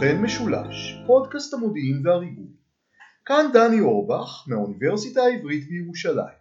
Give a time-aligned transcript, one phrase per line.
[0.00, 2.46] לסוכן משולש, פודקאסט המודיעין והריגול.
[3.24, 6.40] כאן דני אורבך מהאוניברסיטה העברית בירושלים,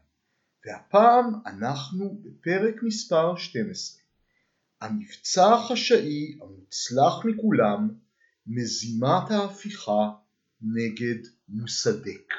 [0.65, 4.01] והפעם אנחנו בפרק מספר 12.
[4.81, 7.89] המבצע החשאי המוצלח מכולם,
[8.47, 10.09] מזימת ההפיכה
[10.61, 12.33] נגד מוסדק.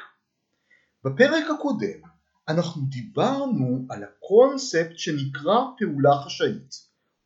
[1.05, 2.01] בפרק הקודם
[2.47, 6.75] אנחנו דיברנו על הקונספט שנקרא פעולה חשאית,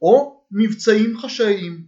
[0.02, 1.86] או מבצעים חשאיים,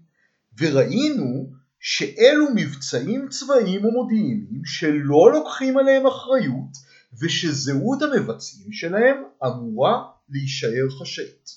[0.60, 1.57] וראינו
[1.90, 6.78] שאלו מבצעים צבאיים ומודיעיניים שלא לוקחים עליהם אחריות
[7.22, 11.50] ושזהות המבצעים שלהם אמורה להישאר חשאית.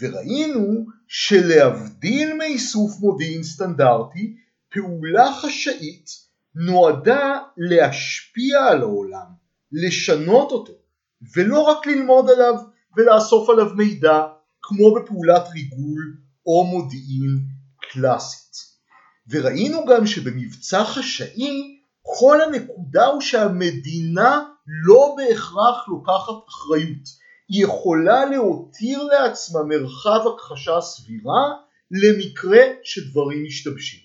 [0.00, 4.36] וראינו שלהבדיל מאיסוף מודיעין סטנדרטי,
[4.68, 6.10] פעולה חשאית
[6.54, 9.26] נועדה להשפיע על העולם,
[9.72, 10.72] לשנות אותו,
[11.36, 12.54] ולא רק ללמוד עליו
[12.96, 14.22] ולאסוף עליו מידע
[14.62, 17.38] כמו בפעולת ריגול או מודיעין
[17.92, 18.75] קלאסית.
[19.30, 27.26] וראינו גם שבמבצע חשאי כל הנקודה הוא שהמדינה לא בהכרח לוקחת אחריות.
[27.48, 31.52] היא יכולה להותיר לעצמה מרחב הכחשה סבירה
[31.90, 34.00] למקרה שדברים משתבשים.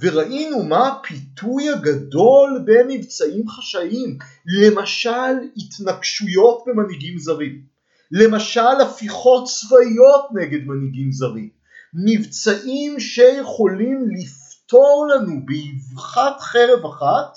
[0.00, 7.62] וראינו מה הפיתוי הגדול במבצעים חשאיים, למשל התנגשויות במנהיגים זרים,
[8.10, 11.48] למשל הפיכות צבאיות נגד מנהיגים זרים,
[11.94, 17.34] מבצעים שיכולים לפתור לנו באבחת חרב אחת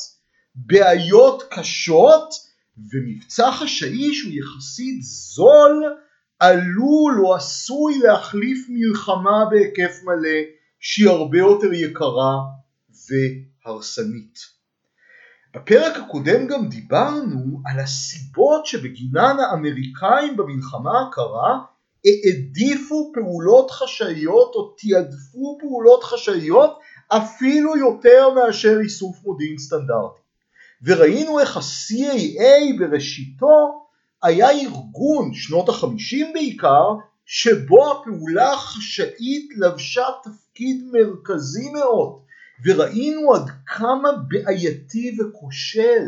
[0.55, 2.33] בעיות קשות
[2.77, 5.83] ומבצע חשאי שהוא יחסית זול
[6.39, 10.39] עלול או עשוי להחליף מלחמה בהיקף מלא
[10.79, 12.35] שהיא הרבה יותר יקרה
[13.65, 14.39] והרסנית.
[15.55, 21.59] בפרק הקודם גם דיברנו על הסיבות שבגינן האמריקאים במלחמה הקרה
[22.05, 30.21] העדיפו פעולות חשאיות או תיעדפו פעולות חשאיות אפילו יותר מאשר איסוף מודיעין סטנדרטי.
[30.83, 33.85] וראינו איך ה-CAA בראשיתו
[34.23, 36.89] היה ארגון, שנות החמישים בעיקר,
[37.25, 42.19] שבו הפעולה החשאית לבשה תפקיד מרכזי מאוד,
[42.65, 46.05] וראינו עד כמה בעייתי וכושל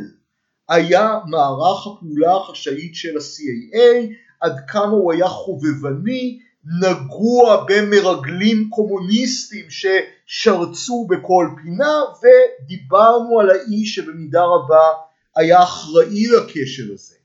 [0.70, 6.40] היה מערך הפעולה החשאית של ה-CAA, עד כמה הוא היה חובבני,
[6.82, 14.90] נגוע במרגלים קומוניסטים ששרצו בכל פינה, ודיברנו על האיש שבמידה רבה
[15.36, 17.16] היה אחראי לקשר הזה.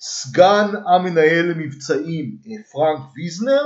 [0.00, 2.38] סגן המנהל למבצעים
[2.72, 3.64] פרנק ויזנר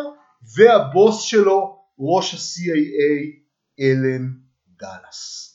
[0.56, 3.42] והבוס שלו ראש ה-CAA
[3.80, 4.28] אלן
[4.78, 5.52] דאלאס.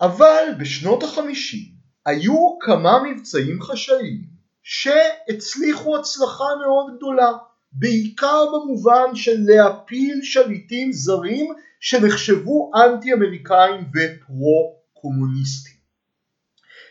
[0.00, 1.66] אבל בשנות החמישים
[2.06, 4.39] היו כמה מבצעים חשאיים
[4.72, 7.32] שהצליחו הצלחה מאוד גדולה
[7.72, 15.76] בעיקר במובן של להפיל שליטים זרים שנחשבו אנטי אמריקאים ופרו קומוניסטים.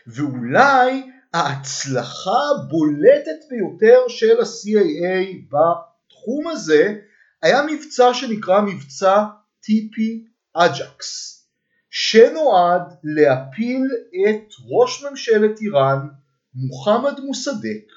[0.06, 6.94] ואולי ההצלחה הבולטת ביותר של ה-CAA בתחום הזה
[7.42, 9.24] היה מבצע שנקרא מבצע
[9.60, 11.40] TP Ajax
[11.90, 13.86] שנועד להפיל
[14.28, 16.08] את ראש ממשלת איראן
[16.54, 17.92] מוחמד מוסדק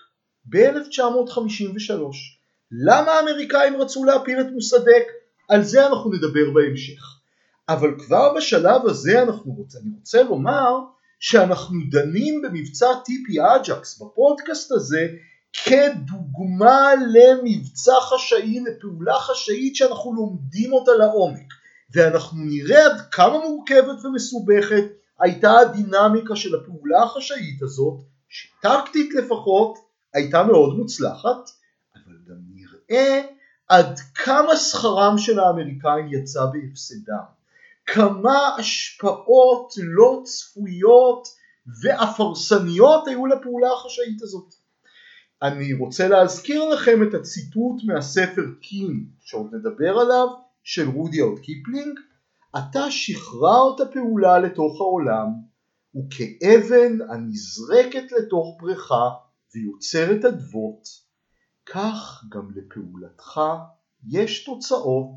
[0.45, 1.91] ב-1953.
[2.71, 5.03] למה האמריקאים רצו להפיל את מוסדק?
[5.49, 7.01] על זה אנחנו נדבר בהמשך.
[7.69, 9.75] אבל כבר בשלב הזה אנחנו רוצ...
[9.75, 10.79] אני רוצה לומר
[11.19, 15.07] שאנחנו דנים במבצע TP Ajax בפודקאסט הזה
[15.53, 21.53] כדוגמה למבצע חשאי, לפעולה חשאית שאנחנו לומדים אותה לעומק
[21.93, 24.83] ואנחנו נראה עד כמה מורכבת ומסובכת
[25.19, 29.77] הייתה הדינמיקה של הפעולה החשאית הזאת שטקטית לפחות
[30.13, 31.49] הייתה מאוד מוצלחת
[31.95, 33.21] אבל גם נראה
[33.67, 37.23] עד כמה שכרם של האמריקאים יצא בהפסדם
[37.85, 41.27] כמה השפעות לא צפויות
[41.83, 44.53] ואף הרסניות היו לפעולה החשאית הזאת.
[45.41, 50.27] אני רוצה להזכיר לכם את הציטוט מהספר קים שעוד נדבר עליו
[50.63, 51.99] של רודיארד קיפלינג
[52.57, 55.52] אתה שחררת פעולה לתוך העולם
[55.95, 59.09] וכאבן הנזרקת לתוך בריכה
[59.55, 60.87] ויוצרת אדוות
[61.65, 63.41] כך גם לפעולתך
[64.09, 65.15] יש תוצאות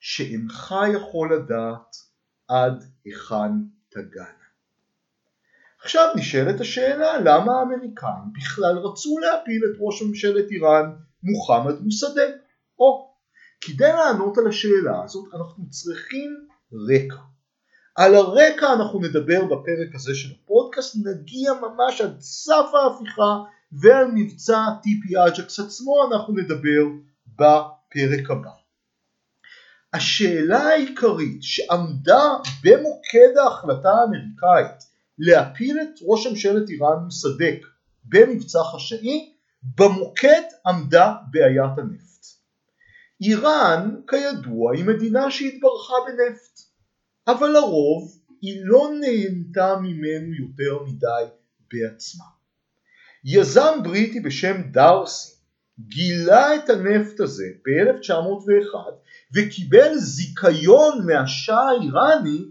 [0.00, 1.96] שאינך יכול לדעת
[2.48, 3.52] עד היכן
[3.88, 4.46] תגענה.
[5.82, 10.92] עכשיו נשאלת השאלה למה האמריקאים בכלל רצו להפיל את ראש ממשלת איראן
[11.22, 12.34] מוחמד מוסדק?
[12.78, 13.14] או,
[13.60, 17.35] כדי לענות על השאלה הזאת אנחנו צריכים רקע.
[17.96, 23.38] על הרקע אנחנו נדבר בפרק הזה של הפודקאסט, נגיע ממש עד סף ההפיכה
[23.72, 26.82] ועל מבצע TP Ajax עצמו אנחנו נדבר
[27.26, 28.50] בפרק הבא.
[29.92, 32.22] השאלה העיקרית שעמדה
[32.64, 34.82] במוקד ההחלטה האמריקאית
[35.18, 37.66] להפיל את ראש ממשלת איראן מוסדק
[38.04, 39.32] במבצע חשאי,
[39.76, 42.26] במוקד עמדה בעיית הנפט.
[43.20, 46.65] איראן כידוע היא מדינה שהתברכה בנפט,
[47.28, 51.24] אבל לרוב היא לא נהנתה ממנו יותר מדי
[51.72, 52.24] בעצמה.
[53.24, 55.36] יזם בריטי בשם דארסי
[55.80, 58.76] גילה את הנפט הזה ב-1901
[59.34, 62.44] וקיבל זיכיון מהשאה האיראני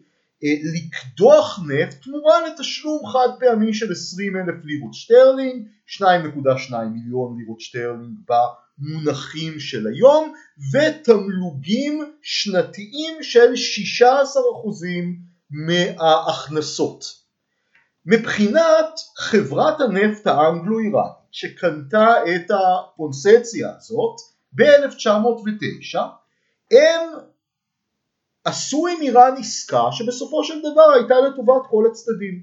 [0.74, 8.18] לקדוח נפט תמורה לתשלום חד פעמי של 20 אלף לירות שטרלינג, 2.2 מיליון לירות שטרלינג
[8.28, 10.34] במונחים של היום
[10.74, 13.54] ותמלוגים שנתיים של
[14.02, 14.04] 16%
[15.50, 17.26] מההכנסות.
[18.06, 24.16] מבחינת חברת הנפט האנגלו-איראנית שקנתה את הפונסציה הזאת
[24.54, 26.00] ב-1909
[26.72, 27.35] הם
[28.46, 32.42] עשו עם איראן עסקה שבסופו של דבר הייתה לטובת כל הצדדים.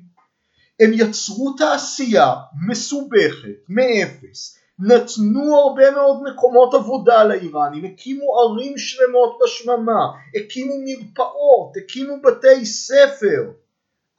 [0.81, 2.35] הם יצרו תעשייה
[2.69, 10.01] מסובכת מאפס, נתנו הרבה מאוד מקומות עבודה לאיראנים, הקימו ערים שלמות בשממה,
[10.37, 13.51] הקימו מרפאות, הקימו בתי ספר,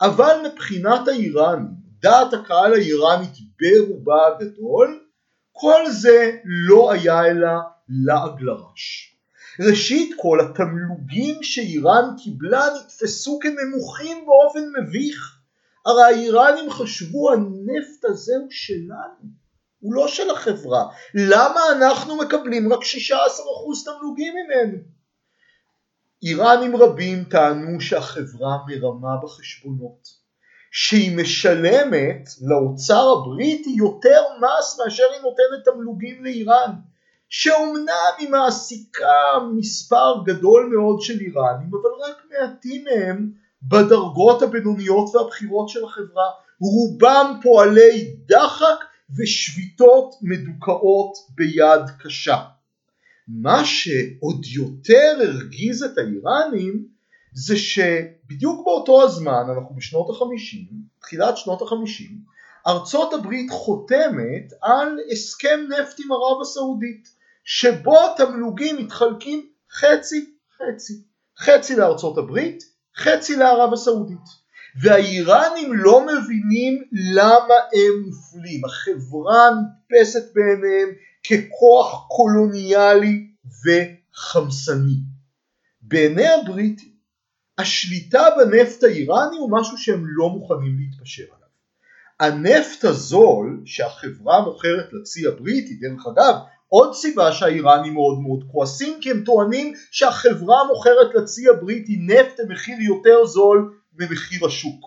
[0.01, 1.67] אבל מבחינת האיראנים,
[2.01, 5.03] דעת הקהל האיראנית ברובה הגדול,
[5.51, 7.49] כל זה לא היה אלא
[7.89, 9.12] לעג לרש.
[9.59, 15.37] ראשית כל התמלוגים שאיראן קיבלה נתפסו כנמוכים באופן מביך.
[15.85, 19.29] הרי האיראנים חשבו הנפט הזה הוא שלנו,
[19.79, 20.85] הוא לא של החברה.
[21.13, 22.83] למה אנחנו מקבלים רק 16%
[23.85, 24.77] תמלוגים ממנו?
[26.23, 30.07] איראנים רבים טענו שהחברה מרמה בחשבונות,
[30.71, 36.71] שהיא משלמת לאוצר הבריטי יותר מס מאשר היא נותנת תמלוגים לאיראן.
[37.35, 43.31] שאומנם היא מעסיקה מספר גדול מאוד של איראנים, אבל רק מעטים מהם
[43.63, 46.29] בדרגות הבינוניות והבכירות של החברה,
[46.61, 48.85] רובם פועלי דחק
[49.17, 52.37] ושביתות מדוכאות ביד קשה.
[53.27, 56.87] מה שעוד יותר הרגיז את האיראנים
[57.33, 60.67] זה שבדיוק באותו הזמן, אנחנו בשנות החמישים,
[60.99, 62.17] תחילת שנות החמישים,
[62.67, 67.22] ארצות הברית חותמת על הסכם נפט עם ערב הסעודית.
[67.43, 70.93] שבו התמלוגים מתחלקים חצי חצי,
[71.39, 72.63] חצי לארצות הברית,
[72.97, 74.43] חצי לערב הסעודית.
[74.81, 78.65] והאיראנים לא מבינים למה הם מופלים.
[78.65, 80.89] החברה נתפסת בעיניהם
[81.23, 83.27] ככוח קולוניאלי
[83.65, 84.95] וחמסני.
[85.81, 86.93] בעיני הבריטים
[87.57, 91.47] השליטה בנפט האיראני הוא משהו שהם לא מוכנים להתפשר עליו.
[92.19, 96.35] הנפט הזול שהחברה מוכרת לצי הבריטי, דרך אגב
[96.75, 102.75] עוד סיבה שהאיראנים מאוד מאוד כועסים כי הם טוענים שהחברה מוכרת לצי הבריטי נפט במחיר
[102.79, 104.85] יותר זול ממחיר השוק.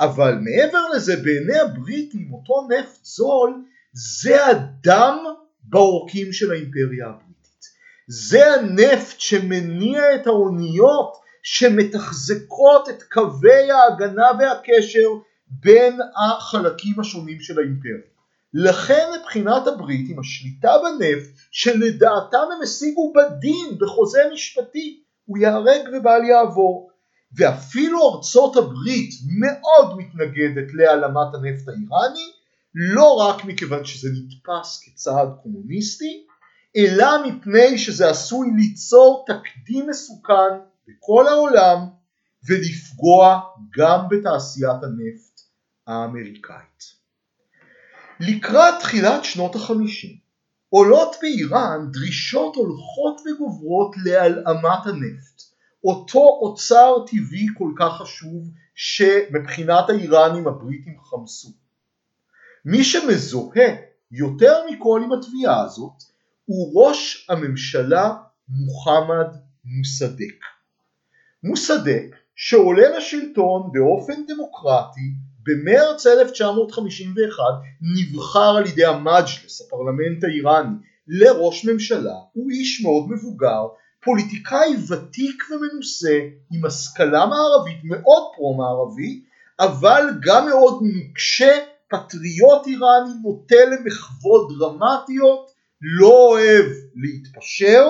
[0.00, 5.18] אבל מעבר לזה בעיני הבריטים אותו נפט זול זה הדם
[5.62, 7.64] בעורקים של האימפריה הבריטית.
[8.08, 15.08] זה הנפט שמניע את האוניות שמתחזקות את קווי ההגנה והקשר
[15.48, 18.15] בין החלקים השונים של האימפריה.
[18.58, 26.90] לכן מבחינת הבריטים השליטה בנפט שלדעתם הם השיגו בדין בחוזה משפטי הוא ייהרג ובל יעבור
[27.36, 29.10] ואפילו ארצות הברית
[29.40, 32.32] מאוד מתנגדת להעלמת הנפט האיראני
[32.74, 36.26] לא רק מכיוון שזה נתפס כצעד קומוניסטי
[36.76, 40.58] אלא מפני שזה עשוי ליצור תקדים מסוכן
[40.88, 41.78] בכל העולם
[42.48, 43.40] ולפגוע
[43.78, 45.40] גם בתעשיית הנפט
[45.86, 46.95] האמריקאית.
[48.20, 50.16] לקראת תחילת שנות החמישים
[50.68, 55.42] עולות באיראן דרישות הולכות וגוברות להלאמת הנפט,
[55.84, 61.48] אותו אוצר טבעי כל כך חשוב שמבחינת האיראנים הבריטים חמסו.
[62.64, 63.68] מי שמזוהה
[64.10, 66.02] יותר מכל עם התביעה הזאת
[66.44, 68.14] הוא ראש הממשלה
[68.48, 69.26] מוחמד
[69.64, 70.40] מוסדק.
[71.42, 75.14] מוסדק שעולה לשלטון באופן דמוקרטי
[75.46, 77.42] במרץ 1951
[77.96, 80.76] נבחר על ידי המג'לס, הפרלמנט האיראני,
[81.08, 83.66] לראש ממשלה, הוא איש מאוד מבוגר,
[84.04, 86.18] פוליטיקאי ותיק ומנוסה,
[86.52, 89.22] עם השכלה מערבית מאוד פרו-מערבי,
[89.60, 91.58] אבל גם מאוד נוקשה,
[91.90, 95.50] פטריוט איראני, נוטה למחוות דרמטיות,
[95.98, 97.88] לא אוהב להתפשר,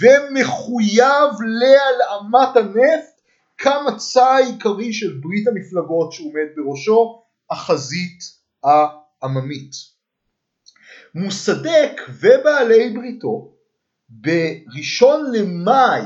[0.00, 1.30] ומחויב
[1.60, 3.13] להלאמת הנפט
[3.58, 8.18] כמצע העיקרי של ברית המפלגות שהוא עומד בראשו, החזית
[8.64, 9.72] העממית.
[11.14, 13.54] מוסדק ובעלי בריתו
[14.08, 16.00] בראשון למאי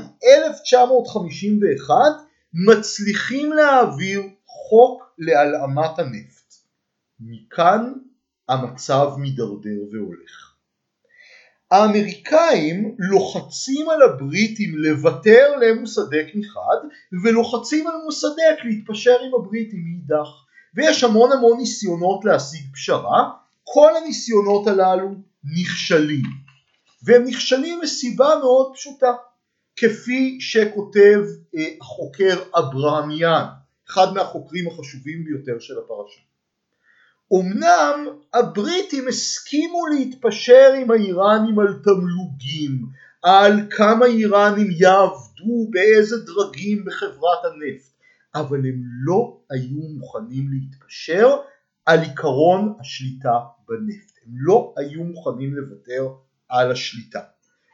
[0.46, 1.94] 1951
[2.52, 6.54] מצליחים להעביר חוק להלאמת הנפט.
[7.20, 7.92] מכאן
[8.48, 10.47] המצב מידרדר והולך.
[11.70, 16.76] האמריקאים לוחצים על הבריטים לוותר למוסדק מחד
[17.22, 20.28] ולוחצים על מוסדק להתפשר עם הבריטים מאידך.
[20.75, 23.30] ויש המון המון ניסיונות להשיג פשרה
[23.64, 25.08] כל הניסיונות הללו
[25.60, 26.22] נכשלים.
[27.02, 29.12] והם נכשלים מסיבה מאוד פשוטה
[29.76, 31.20] כפי שכותב
[31.56, 33.44] אה, החוקר אברהמיאן
[33.90, 36.20] אחד מהחוקרים החשובים ביותר של הפרשה
[37.35, 42.87] אמנם הבריטים הסכימו להתפשר עם האיראנים על תמלוגים,
[43.23, 47.92] על כמה איראנים יעבדו באיזה דרגים בחברת הנפט,
[48.35, 51.37] אבל הם לא היו מוכנים להתפשר
[51.87, 56.08] על עיקרון השליטה בנפט, הם לא היו מוכנים לוותר
[56.49, 57.20] על השליטה.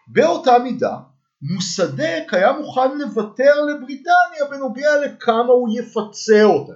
[0.08, 0.96] באותה מידה
[1.42, 6.72] מוסדק היה מוכן לוותר לבריטניה בנוגע לכמה הוא יפצה אותה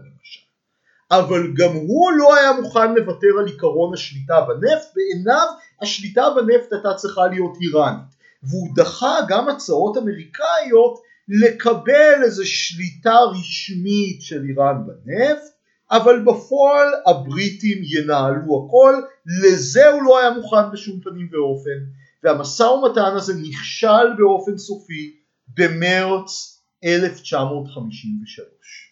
[1.10, 5.46] אבל גם הוא לא היה מוכן לוותר על עיקרון השליטה בנפט, בעיניו
[5.82, 14.22] השליטה בנפט הייתה צריכה להיות איראנית, והוא דחה גם הצעות אמריקאיות לקבל איזו שליטה רשמית
[14.22, 15.42] של איראן בנפט,
[15.90, 18.94] אבל בפועל הבריטים ינהלו הכל,
[19.42, 21.78] לזה הוא לא היה מוכן בשום פנים ואופן,
[22.24, 25.16] והמשא ומתן הזה נכשל באופן סופי
[25.56, 28.87] במרץ 1953.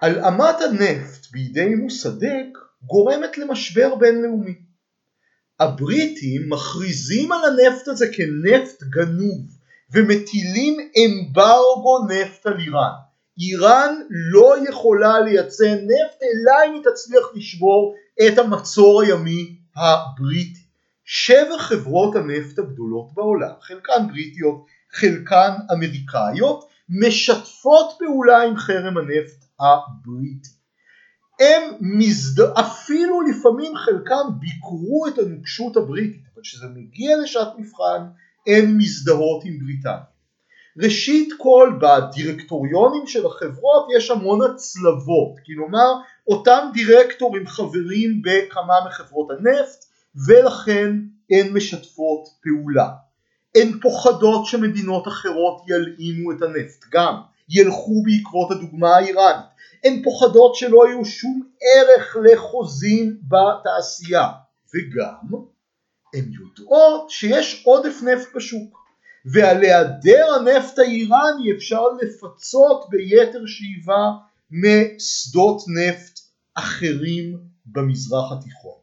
[0.00, 4.54] הלאמת הנפט בידי מוסדק גורמת למשבר בינלאומי.
[5.60, 9.46] הבריטים מכריזים על הנפט הזה כנפט גנוב
[9.92, 12.92] ומטילים אמברגו נפט על איראן.
[13.38, 17.94] איראן לא יכולה לייצא נפט אלא אם היא תצליח לשבור
[18.26, 20.60] את המצור הימי הבריטי.
[21.04, 30.48] שבע חברות הנפט הגדולות בעולם, חלקן בריטיות, חלקן אמריקאיות, משתפות פעולה עם חרם הנפט הבריטי.
[31.40, 32.42] הם מזד...
[32.42, 38.06] אפילו לפעמים חלקם ביקרו את הנוקשות הבריטית, אבל כשזה מגיע לשעת מבחן
[38.46, 40.18] הן מזדהות עם בריטניה.
[40.82, 45.92] ראשית כל בדירקטוריונים של החברות יש המון הצלבות, כלומר
[46.28, 49.84] אותם דירקטורים חברים בכמה מחברות הנפט
[50.26, 50.92] ולכן
[51.30, 52.88] הן משתפות פעולה.
[53.56, 57.14] הן פוחדות שמדינות אחרות ילאימו את הנפט גם,
[57.48, 59.47] ילכו בעקבות הדוגמה האיראנית.
[59.84, 64.28] הן פוחדות שלא יהיו שום ערך לחוזים בתעשייה
[64.74, 65.42] וגם
[66.14, 68.78] הן יודעות שיש עודף נפט בשוק
[69.32, 74.10] ועל היעדר הנפט האיראני אפשר לפצות ביתר שאיבה
[74.50, 76.20] משדות נפט
[76.54, 78.78] אחרים במזרח התיכון.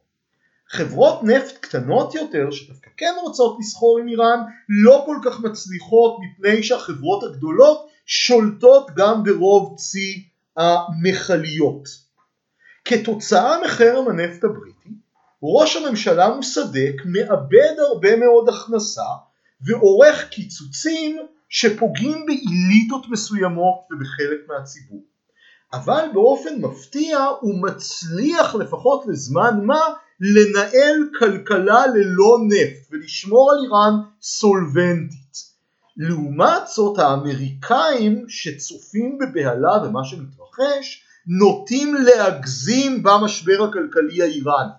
[0.69, 6.63] חברות נפט קטנות יותר שדווקא כן רוצות לסחור עם איראן לא כל כך מצליחות מפני
[6.63, 10.23] שהחברות הגדולות שולטות גם ברוב צי
[10.57, 11.83] המכליות.
[12.85, 14.89] כתוצאה מחרם הנפט הבריטי
[15.43, 19.09] ראש הממשלה מוסדק מאבד הרבה מאוד הכנסה
[19.62, 21.17] ועורך קיצוצים
[21.50, 25.03] שפוגעים באליטות מסוימות ובחלק מהציבור.
[25.74, 29.79] אבל באופן מפתיע הוא מצליח לפחות לזמן מה
[30.19, 35.38] לנהל כלכלה ללא נפט ולשמור על איראן סולבנטית.
[35.97, 40.44] לעומת זאת האמריקאים שצופים בבהלה במה שמתרחש
[41.27, 44.71] נוטים להגזים במשבר הכלכלי האיראני.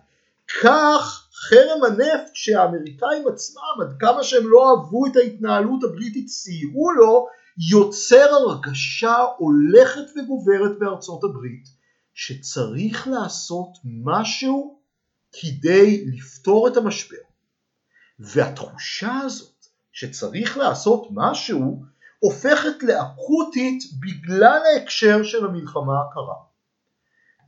[0.62, 7.26] כך חרם הנפט שהאמריקאים עצמם עד כמה שהם לא אהבו את ההתנהלות הבריטית סייעו לו
[7.70, 11.68] יוצר הרגשה הולכת וגוברת בארצות הברית
[12.14, 14.78] שצריך לעשות משהו
[15.32, 17.16] כדי לפתור את המשבר.
[18.18, 21.84] והתחושה הזאת שצריך לעשות משהו
[22.26, 26.34] הופכת לאקוטית בגלל ההקשר של המלחמה הקרה.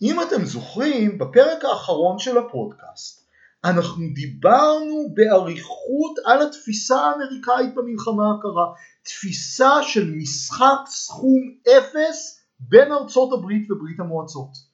[0.03, 3.29] אם אתם זוכרים, בפרק האחרון של הפודקאסט
[3.65, 8.67] אנחנו דיברנו באריכות על התפיסה האמריקאית במלחמה הקרה,
[9.03, 14.69] תפיסה של משחק סכום אפס בין ארצות הברית וברית המועצות.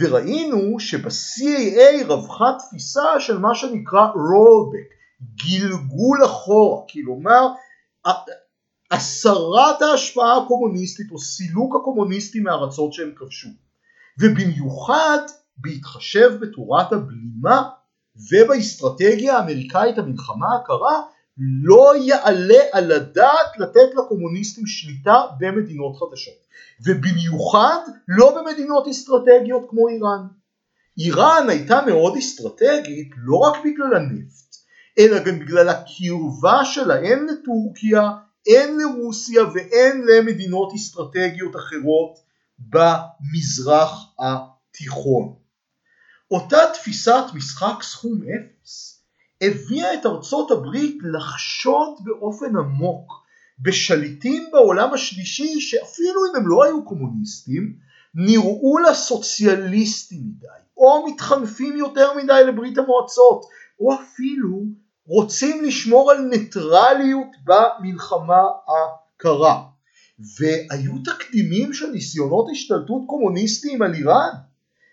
[0.00, 4.94] וראינו שב-CAA רווחה תפיסה של מה שנקרא rollback,
[5.44, 7.48] גלגול אחורה, כלומר
[8.94, 13.48] הסרת ההשפעה הקומוניסטית או סילוק הקומוניסטים מהארצות שהם כבשו
[14.20, 15.18] ובמיוחד
[15.56, 17.62] בהתחשב בתורת הבלימה
[18.30, 21.02] ובאסטרטגיה האמריקאית המלחמה הקרה
[21.38, 26.44] לא יעלה על הדעת לתת לקומוניסטים שליטה במדינות חדשות
[26.86, 30.26] ובמיוחד לא במדינות אסטרטגיות כמו איראן.
[30.98, 34.56] איראן הייתה מאוד אסטרטגית לא רק בגלל הנפט
[34.98, 38.10] אלא גם בגלל הקרבה שלה הן לטורקיה,
[38.46, 42.18] הן לרוסיה והן למדינות אסטרטגיות אחרות
[42.58, 45.34] במזרח התיכון.
[46.30, 49.02] אותה תפיסת משחק סכום אפס
[49.40, 53.12] הביאה את ארצות הברית לחשוד באופן עמוק
[53.58, 57.76] בשליטים בעולם השלישי שאפילו אם הם לא היו קומוניסטים
[58.14, 60.46] נראו לה סוציאליסטים מדי
[60.76, 63.44] או מתחנפים יותר מדי לברית המועצות
[63.80, 64.62] או אפילו
[65.06, 69.62] רוצים לשמור על ניטרליות במלחמה הקרה.
[70.38, 74.30] והיו תקדימים של ניסיונות השתלטות קומוניסטיים על איראן.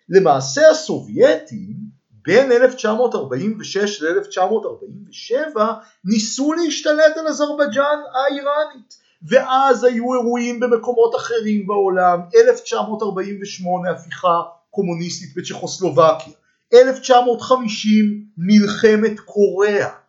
[0.10, 1.76] למעשה הסובייטים
[2.12, 5.60] בין 1946 ל-1947
[6.06, 9.02] ניסו להשתלט על אזרבייג'אן האיראנית.
[9.30, 12.20] ואז היו אירועים במקומות אחרים בעולם.
[12.50, 16.34] 1948 הפיכה קומוניסטית בצ'כוסלובקיה.
[16.74, 20.01] 1950 מלחמת קוריאה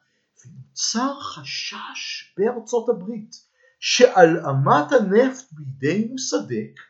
[0.72, 3.36] ונוצר חשש בארצות הברית
[3.80, 6.80] שעלמת הנפט בידי מוסדק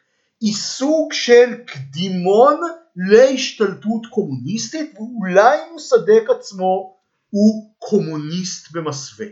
[0.40, 2.60] היא סוג של קדימון
[2.96, 6.96] להשתלטות קומוניסטית ואולי מוסדק עצמו
[7.30, 9.26] הוא קומוניסט במסווה.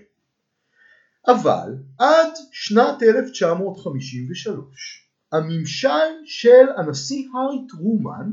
[1.29, 5.89] אבל עד שנת 1953 הממשל
[6.27, 8.31] של הנשיא הארי טרומן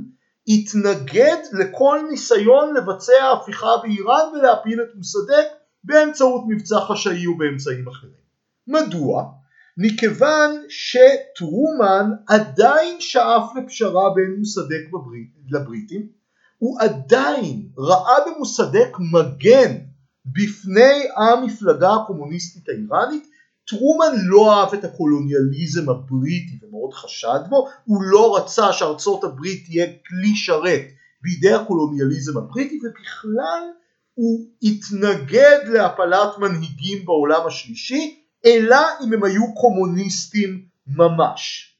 [0.47, 5.47] התנגד לכל ניסיון לבצע הפיכה באיראן ולהפיל את מוסדק
[5.83, 8.27] באמצעות מבצע חשאי ובאמצעים אחרים.
[8.67, 9.23] מדוע?
[9.77, 16.07] מכיוון שטרומן עדיין שאף לפשרה בין מוסדק בברית, לבריטים,
[16.57, 19.77] הוא עדיין ראה במוסדק מגן
[20.25, 23.27] בפני המפלגה הקומוניסטית האיראנית,
[23.67, 29.85] טרומן לא אהב את הקולוניאליזם הבריטי ומאוד חשד בו, הוא לא רצה שארצות הברית תהיה
[29.85, 30.85] כלי שרת
[31.21, 33.63] בידי הקולוניאליזם הבריטי ובכלל
[34.17, 41.73] הוא התנגד להפלת מנהיגים בעולם השלישי אלא אם הם היו קומוניסטים ממש.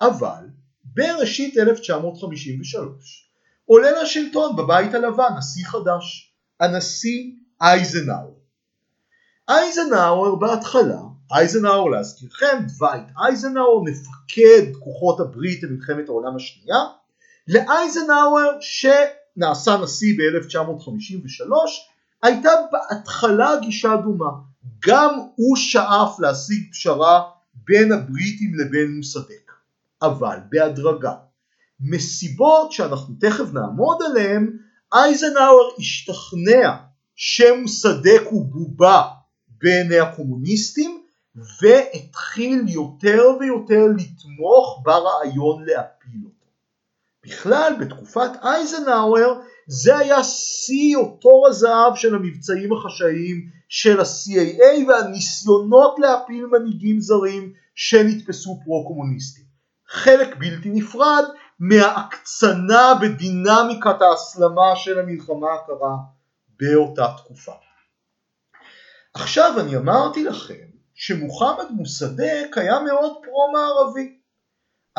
[0.00, 0.44] אבל
[0.84, 3.30] בראשית 1953
[3.64, 8.38] עולה לשלטון בבית הלבן נשיא חדש, הנשיא אייזנאוור.
[9.48, 11.00] אייזנאוור בהתחלה,
[11.32, 16.78] אייזנאוור להזכירכם, דווייט אייזנאוור מפקד כוחות הברית במלחמת העולם השנייה,
[17.48, 18.52] לאייזנאוור
[19.34, 21.52] שנעשה נשיא ב-1953
[22.22, 24.30] הייתה בהתחלה גישה דומה.
[24.86, 27.22] גם הוא שאף להשיג פשרה
[27.54, 29.52] בין הבריטים לבין מוסדק,
[30.02, 31.14] אבל בהדרגה.
[31.80, 34.58] מסיבות שאנחנו תכף נעמוד עליהן,
[34.92, 36.76] אייזנהאואר השתכנע
[37.14, 39.02] שמוסדק הוא בובה
[39.62, 41.02] בעיני הקומוניסטים
[41.36, 45.99] והתחיל יותר ויותר לתמוך ברעיון אותו.
[47.30, 55.94] בכלל בתקופת אייזנהאואר זה היה שיא או תור הזהב של המבצעים החשאיים של ה-CAA והניסיונות
[55.98, 59.44] להפיל מנהיגים זרים שנתפסו פרו-קומוניסטים.
[59.88, 61.24] חלק בלתי נפרד
[61.60, 65.96] מההקצנה בדינמיקת ההסלמה של המלחמה הקרה
[66.60, 67.52] באותה תקופה.
[69.14, 74.19] עכשיו אני אמרתי לכם שמוחמד מוסדק היה מאוד פרו-מערבי.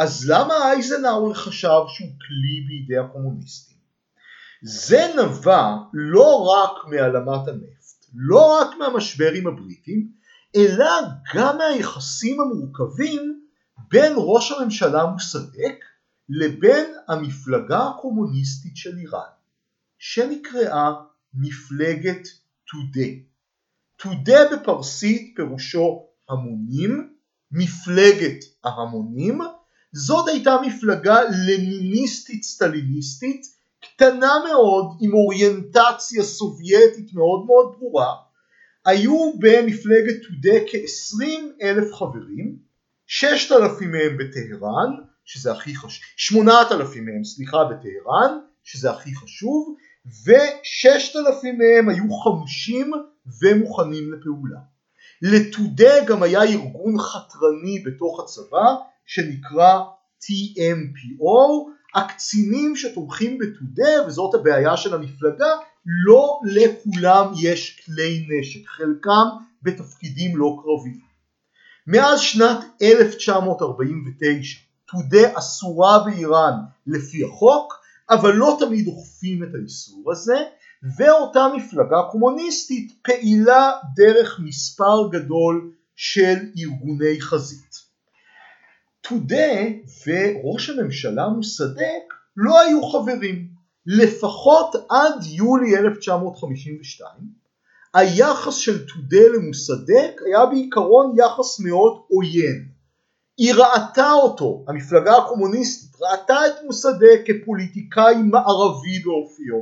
[0.01, 3.77] אז למה אייזנהאואר חשב שהוא כלי בידי הקומוניסטים?
[4.61, 10.11] זה נבע לא רק מהעלמת הנפט לא רק מהמשבר עם הבריטים,
[10.55, 10.85] אלא
[11.35, 13.45] גם מהיחסים המורכבים
[13.89, 15.85] בין ראש הממשלה מוסדק
[16.29, 19.31] לבין המפלגה הקומוניסטית של איראן,
[19.99, 20.89] שנקראה
[21.33, 22.27] מפלגת
[22.71, 23.07] טודה.
[23.97, 27.13] טודה בפרסית פירושו המונים,
[27.51, 29.41] מפלגת ההמונים,
[29.93, 33.45] זאת הייתה מפלגה לניניסטית סטליניסטית
[33.81, 38.15] קטנה מאוד עם אוריינטציה סובייטית מאוד מאוד ברורה.
[38.85, 41.23] היו במפלגת טודה כ-20
[41.61, 42.57] אלף חברים
[43.07, 44.91] 6,000 מהם בטהרן
[45.25, 49.75] שזה הכי חשוב 8,000 מהם סליחה בטהרן שזה הכי חשוב
[50.05, 52.91] ו-6,000 מהם היו חמושים
[53.41, 54.59] ומוכנים לפעולה.
[55.21, 58.75] לטודה גם היה ארגון חתרני בתוך הצבא
[59.05, 59.79] שנקרא
[60.23, 65.49] TMPO הקצינים שתומכים בתודה וזאת הבעיה של המפלגה
[65.85, 69.27] לא לכולם יש כלי נשק חלקם
[69.61, 71.11] בתפקידים לא קרביים.
[71.87, 74.59] מאז שנת 1949
[74.91, 76.53] תודה אסורה באיראן
[76.87, 77.73] לפי החוק
[78.09, 80.43] אבל לא תמיד אוכפים את האיסור הזה
[80.97, 87.90] ואותה מפלגה קומוניסטית פעילה דרך מספר גדול של ארגוני חזית.
[89.11, 89.61] טודה
[90.07, 93.47] וראש הממשלה מוסדק לא היו חברים,
[93.85, 97.09] לפחות עד יולי 1952,
[97.93, 102.67] היחס של טודה למוסדק היה בעיקרון יחס מאוד עוין.
[103.37, 109.61] היא ראתה אותו, המפלגה הקומוניסטית, ראתה את מוסדק כפוליטיקאי מערבי באופיו.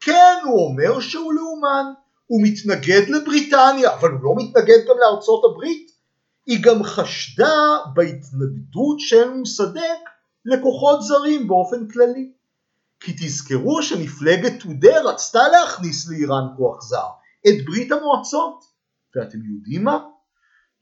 [0.00, 1.84] כן, הוא אומר שהוא לאומן,
[2.26, 5.90] הוא מתנגד לבריטניה, אבל הוא לא מתנגד גם לארצות הברית.
[6.46, 10.00] היא גם חשדה בהתנגדות של מוסדק
[10.44, 12.32] לכוחות זרים באופן כללי.
[13.00, 17.06] כי תזכרו שמפלגת טודה רצתה להכניס לאיראן כוח זר,
[17.48, 18.64] את ברית המועצות.
[19.16, 19.98] ואתם יודעים מה?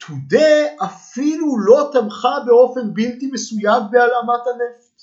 [0.06, 5.02] טודה אפילו לא תמכה באופן בלתי מסויג בהעלמת הנפט.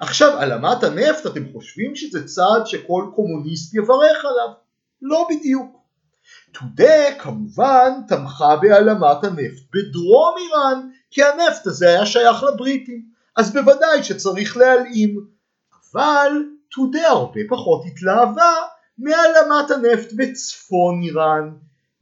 [0.00, 4.54] עכשיו, העלמת הנפט, אתם חושבים שזה צעד שכל קומוניסט יברך עליו?
[5.02, 5.83] לא בדיוק.
[6.52, 13.02] טודה כמובן תמכה בהעלמת הנפט בדרום איראן, כי הנפט הזה היה שייך לבריטים,
[13.36, 15.26] אז בוודאי שצריך להלאים.
[15.92, 16.32] אבל
[16.74, 18.54] טודה הרבה פחות התלהבה
[18.98, 21.50] מהעלמת הנפט בצפון איראן,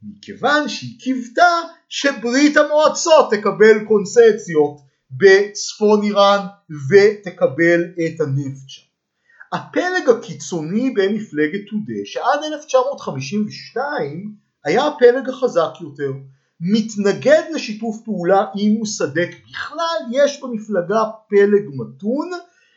[0.03, 1.59] מכיוון שהיא קיוותה
[1.89, 4.81] שברית המועצות תקבל קונסציות
[5.11, 6.45] בצפון איראן
[6.89, 8.92] ותקבל את הנפט שם.
[9.53, 14.35] הפלג הקיצוני במפלגת טודה שעד 1952
[14.65, 16.11] היה הפלג החזק יותר,
[16.59, 22.31] מתנגד לשיתוף פעולה עם מוסדק בכלל, יש במפלגה פלג מתון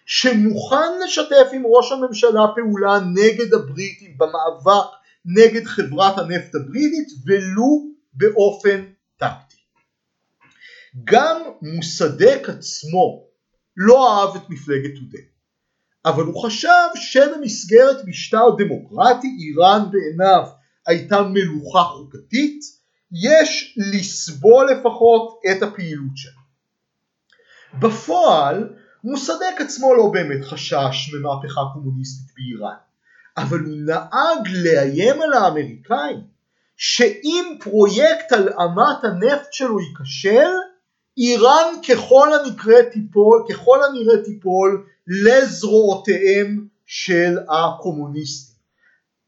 [0.06, 4.88] שמוכן לשתף עם ראש הממשלה פעולה נגד הבריטים במאבק
[5.24, 8.84] נגד חברת הנפט הבריטית ולו באופן
[9.16, 9.56] טקטי.
[11.04, 13.26] גם מוסדק עצמו
[13.76, 15.18] לא אהב את מפלגת טודה,
[16.06, 20.42] אבל הוא חשב שבמסגרת משטר דמוקרטי איראן בעיניו
[20.86, 22.60] הייתה מלוכה חוקתית,
[23.12, 26.40] יש לסבול לפחות את הפעילות שלה.
[27.80, 28.68] בפועל
[29.04, 32.76] מוסדק עצמו לא באמת חשש ממהפכה קומוניסטית באיראן,
[33.36, 36.20] אבל הוא נהג לאיים על האמריקאים
[36.76, 40.50] שאם פרויקט הלאמת הנפט שלו ייכשל,
[41.18, 48.56] איראן ככל הנראה תיפול, ככל הנראה תיפול לזרועותיהם של הקומוניסטים.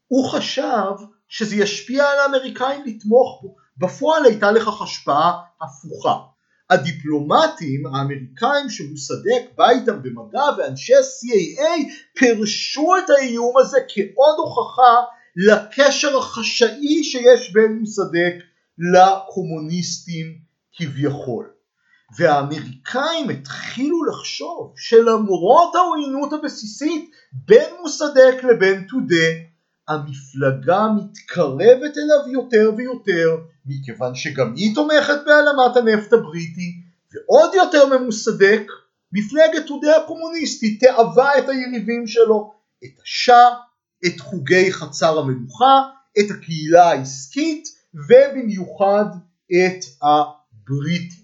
[0.07, 0.91] הוא חשב
[1.27, 6.15] שזה ישפיע על האמריקאים לתמוך בו, בפועל הייתה לכך השפעה הפוכה.
[6.69, 14.95] הדיפלומטים האמריקאים שמוסדק בא איתם במגע ואנשי cia פירשו את האיום הזה כעוד הוכחה
[15.35, 18.33] לקשר החשאי שיש בין מוסדק
[18.93, 20.37] לקומוניסטים
[20.73, 21.58] כביכול.
[22.17, 29.27] והאמריקאים התחילו לחשוב שלמרות העוינות הבסיסית בין מוסדק לבין טודה
[29.87, 36.81] המפלגה מתקרבת אליו יותר ויותר מכיוון שגם היא תומכת בהעלמת הנפט הבריטי
[37.13, 38.63] ועוד יותר ממוסדק
[39.11, 43.49] מפלגת טודה הקומוניסטית תאווה את היריבים שלו את השאה,
[44.05, 45.81] את חוגי חצר המנוחה,
[46.19, 49.05] את הקהילה העסקית ובמיוחד
[49.51, 51.18] את הבריטים.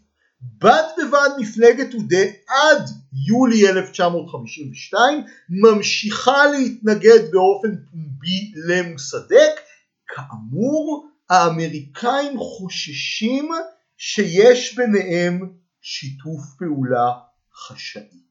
[0.58, 2.90] בד בבד מפלגת טודה עד
[3.28, 9.52] יולי 1952 ממשיכה להתנגד באופן פומבי למוסדק.
[10.08, 13.50] כאמור האמריקאים חוששים
[13.98, 17.12] שיש ביניהם שיתוף פעולה
[17.54, 18.26] חשאי.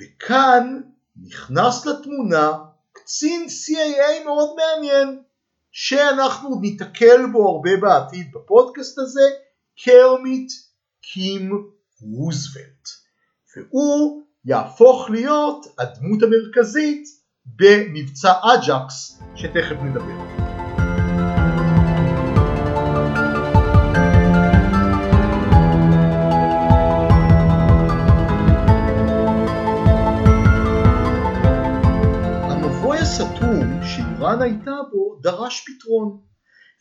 [0.00, 0.80] וכאן
[1.26, 2.52] נכנס לתמונה
[2.92, 5.22] קצין CIA מאוד מעניין
[5.70, 9.30] שאנחנו ניתקל בו הרבה בעתיד בפודקאסט הזה,
[9.84, 10.52] קרמיט
[11.12, 11.50] קים
[12.00, 12.88] רוזוולט.
[13.56, 17.04] והוא יהפוך להיות הדמות המרכזית
[17.56, 20.38] במבצע אג'קס שתכף נדבר.
[32.50, 36.27] המבוי הסתום שאיראן הייתה בו דרש פתרון.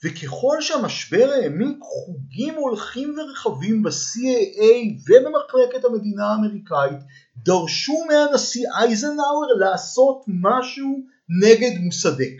[0.06, 4.66] וככל שהמשבר העמיק חוגים הולכים ורחבים ב-CAA
[5.08, 7.00] ובמחלקת המדינה האמריקאית
[7.38, 11.06] דרשו מהנשיא אייזנהאואר לעשות משהו
[11.42, 12.38] נגד מוסדק.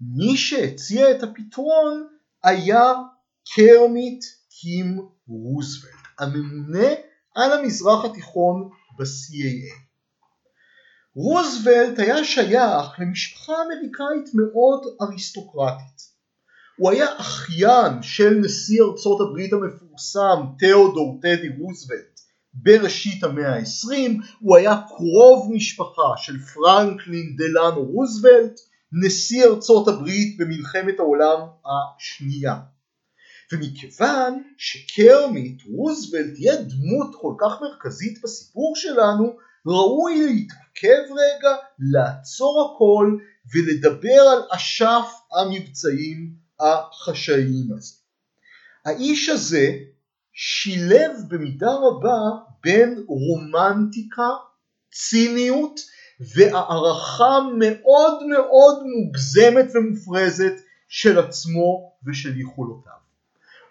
[0.00, 2.06] מי שהציע את הפתרון
[2.44, 2.92] היה
[3.54, 6.88] קרמיט קים רוזוולט, הממונה
[7.34, 9.92] על המזרח התיכון ב-CAA.
[11.14, 16.11] רוזוולט היה שייך למשפחה אמריקאית מאוד אריסטוקרטית.
[16.76, 22.20] הוא היה אחיין של נשיא ארצות הברית המפורסם תיאודור טדי רוזוולט
[22.54, 28.60] בראשית המאה ה-20, הוא היה קרוב משפחה של פרנקלין דלנו רוזוולט,
[29.04, 32.56] נשיא ארצות הברית במלחמת העולם השנייה.
[33.52, 43.16] ומכיוון שקרמיט רוזוולט תהיה דמות כל כך מרכזית בסיפור שלנו, ראוי להתעכב רגע, לעצור הכל
[43.54, 45.06] ולדבר על אשף
[45.40, 47.94] המבצעים החשאיים הזה.
[48.84, 49.76] האיש הזה
[50.32, 52.18] שילב במידה רבה
[52.62, 54.28] בין רומנטיקה,
[54.92, 55.80] ציניות
[56.34, 60.52] והערכה מאוד מאוד מוגזמת ומופרזת
[60.88, 62.92] של עצמו ושל יכולותיו.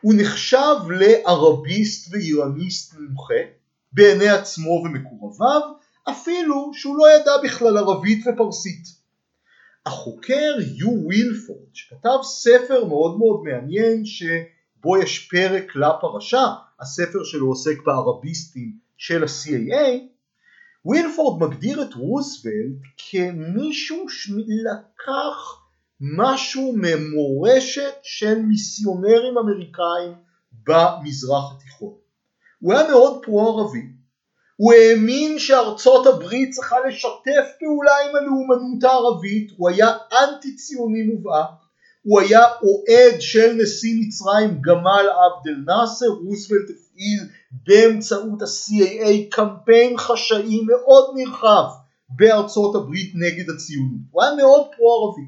[0.01, 3.33] הוא נחשב לערביסט ואיראניסט מומחה
[3.91, 5.61] בעיני עצמו ומקורביו,
[6.09, 9.00] אפילו שהוא לא ידע בכלל ערבית ופרסית.
[9.85, 16.45] החוקר יו ווילפורד, שכתב ספר מאוד מאוד מעניין שבו יש פרק לפרשה,
[16.79, 20.11] הספר שלו עוסק בערביסטים של ה-CAA,
[20.85, 25.61] ווילפורד מגדיר את רוזוולט כמישהו שלקח
[26.01, 30.13] משהו ממורשת של מיסיונרים אמריקאים
[30.63, 31.93] במזרח התיכון.
[32.59, 34.00] הוא היה מאוד פרו-ערבי,
[34.61, 41.49] הוא האמין שארצות הברית צריכה לשתף פעולה עם הלאומנות הערבית, הוא היה אנטי ציוני מובהק,
[42.03, 47.19] הוא היה אוהד של נשיא מצרים גמל עבד אל נאסר, רוזוולט הפעיל
[47.51, 51.63] באמצעות ה-CIA קמפיין חשאי מאוד נרחב
[52.09, 55.27] בארצות הברית נגד הציונות, הוא היה מאוד פרו-ערבי.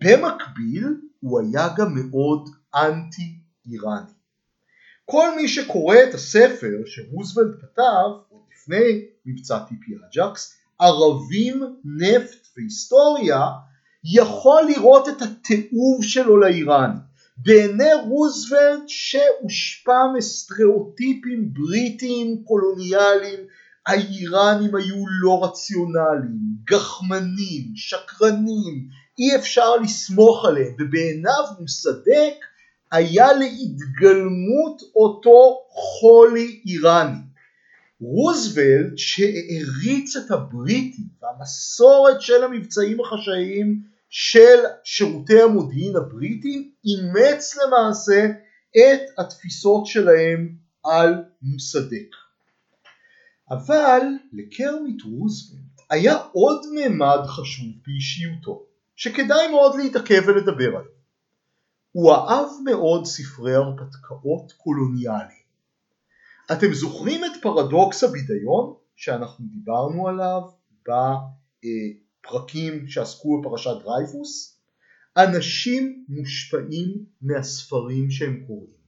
[0.00, 0.86] ובמקביל
[1.20, 4.11] הוא היה גם מאוד אנטי איראני.
[5.12, 13.40] כל מי שקורא את הספר שרוזוולט כתב עוד לפני מבצע TP Ajax, ערבים, נפט והיסטוריה,
[14.04, 16.90] יכול לראות את התיעוב שלו לאיראן.
[17.36, 23.40] בעיני רוזוולט שהושפע מסטריאוטיפים בריטיים קולוניאליים
[23.86, 32.34] האיראנים היו לא רציונליים, גחמנים, שקרנים, אי אפשר לסמוך עליהם, ובעיניו מוסדק
[32.92, 37.18] היה להתגלמות אותו חולי איראני.
[38.00, 48.26] רוזוולט שהעריץ את הבריטים והמסורת של המבצעים החשאיים של שירותי המודיעין הבריטיים אימץ למעשה
[48.78, 50.48] את התפיסות שלהם
[50.84, 52.16] על מוסדק.
[53.50, 54.02] אבל
[54.32, 58.62] לקרמיט רוזוולט היה עוד ממד חשוב באישיותו
[58.96, 60.91] שכדאי מאוד להתעכב ולדבר עליו.
[61.92, 65.42] הוא אהב מאוד ספרי הרפתקאות קולוניאליים.
[66.52, 70.40] אתם זוכרים את פרדוקס הבידיון שאנחנו דיברנו עליו
[72.24, 74.58] בפרקים שעסקו בפרשת דרייפוס?
[75.16, 78.82] אנשים מושפעים מהספרים שהם קוראים.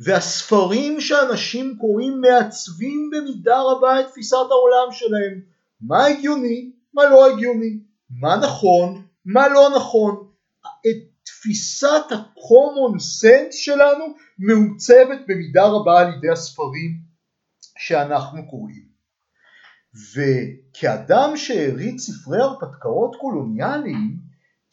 [0.00, 5.40] והספרים שאנשים קוראים מעצבים במידה רבה את תפיסת העולם שלהם.
[5.80, 7.78] מה הגיוני, מה לא הגיוני,
[8.10, 10.28] מה נכון, מה לא נכון.
[10.60, 11.15] את
[11.46, 14.04] תפיסת ה-common sense שלנו
[14.38, 17.00] מעוצבת במידה רבה על ידי הספרים
[17.78, 18.86] שאנחנו קוראים.
[20.14, 24.16] וכאדם שהעריץ ספרי הרפתקאות קולוניאליים,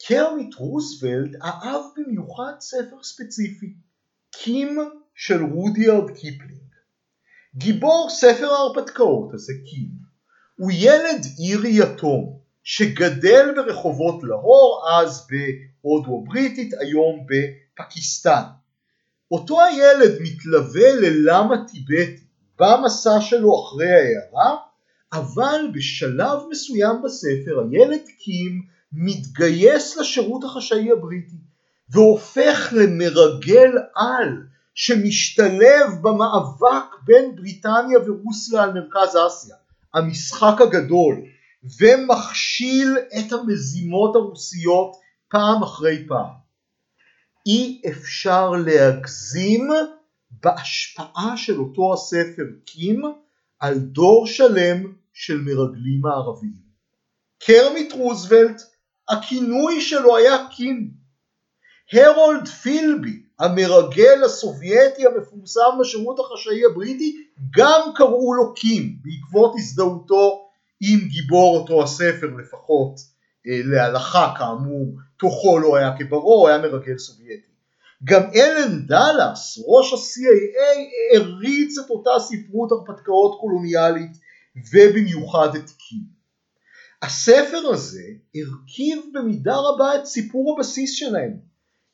[0.06, 3.74] קרמיט רוזוולט אהב במיוחד ספר ספציפי,
[4.30, 4.78] קים
[5.14, 6.74] של רודיארד קיפלינג.
[7.56, 9.90] גיבור ספר ההרפתקאות הזה קים
[10.56, 15.26] הוא ילד עיר יתום שגדל ברחובות להור אז
[15.84, 18.42] בהודו הבריטית היום בפקיסטן.
[19.30, 22.24] אותו הילד מתלווה ללמה טיבטי
[22.60, 24.56] במסע שלו אחרי ההערה
[25.12, 31.36] אבל בשלב מסוים בספר הילד קים מתגייס לשירות החשאי הבריטי
[31.90, 34.42] והופך למרגל על
[34.74, 39.56] שמשתלב במאבק בין בריטניה ורוסיה על מרכז אסיה,
[39.94, 41.22] המשחק הגדול,
[41.80, 45.03] ומכשיל את המזימות הרוסיות
[45.34, 46.30] פעם אחרי פעם.
[47.46, 49.68] אי אפשר להגזים
[50.30, 53.02] בהשפעה של אותו הספר קים
[53.58, 56.64] על דור שלם של מרגלים הערביים.
[57.38, 58.62] קרמיט רוזוולט,
[59.08, 60.90] הכינוי שלו היה קים.
[61.92, 67.16] הרולד פילבי, המרגל הסובייטי המפורסם בשירות החשאי הבריטי
[67.50, 70.48] גם קראו לו קים בעקבות הזדהותו
[70.80, 73.13] עם גיבור אותו הספר לפחות
[73.44, 77.54] להלכה כאמור תוכו לא היה כברו היה מרגל סובייטי.
[78.04, 84.12] גם אלן דאלאס ראש ה-CAA הריץ את אותה ספרות הרפתקאות קולוניאלית
[84.72, 86.14] ובמיוחד את קים.
[87.02, 88.04] הספר הזה
[88.34, 91.36] הרכיב במידה רבה את סיפור הבסיס שלהם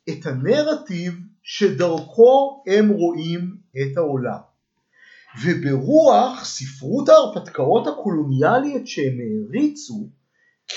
[0.09, 4.39] את הנרטיב שדרכו הם רואים את העולם.
[5.43, 10.09] וברוח ספרות ההרפתקאות הקולוניאלית שהם העריצו,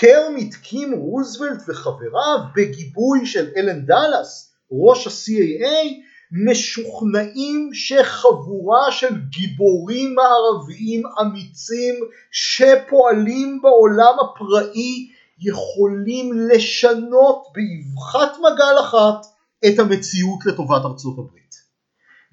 [0.01, 6.05] קרמיט קים רוזוולט וחבריו בגיבוי של אלן דאלאס, ראש ה-CAA,
[6.47, 11.95] משוכנעים שחבורה של גיבורים מערביים אמיצים
[12.31, 19.27] שפועלים בעולם הפראי יכולים לשנות באבחת מגל אחת
[19.67, 21.55] את המציאות לטובת ארצות הברית.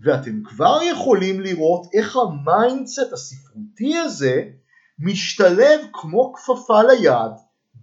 [0.04, 4.44] ואתם כבר יכולים לראות איך ה mindset הספרותי הזה
[5.00, 7.32] משתלב כמו כפפה ליד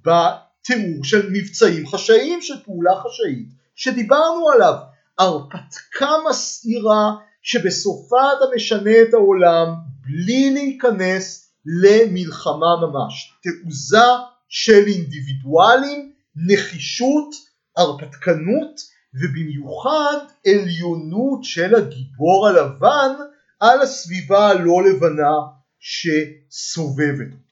[0.00, 4.74] בתיאור של מבצעים חשאיים, של פעולה חשאית, שדיברנו עליו.
[5.18, 13.32] הרפתקה מסעירה שבסופה אתה משנה את העולם בלי להיכנס למלחמה ממש.
[13.42, 14.08] תעוזה
[14.48, 17.34] של אינדיבידואלים, נחישות,
[17.76, 18.80] הרפתקנות
[19.14, 23.12] ובמיוחד עליונות של הגיבור הלבן
[23.60, 25.32] על הסביבה הלא לבנה
[25.80, 27.47] שסובבת.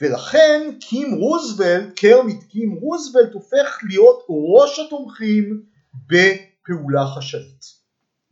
[0.00, 5.62] ולכן קים רוזוולט, קרמיט קים רוזוולט הופך להיות ראש התומכים
[6.06, 7.64] בפעולה חשאית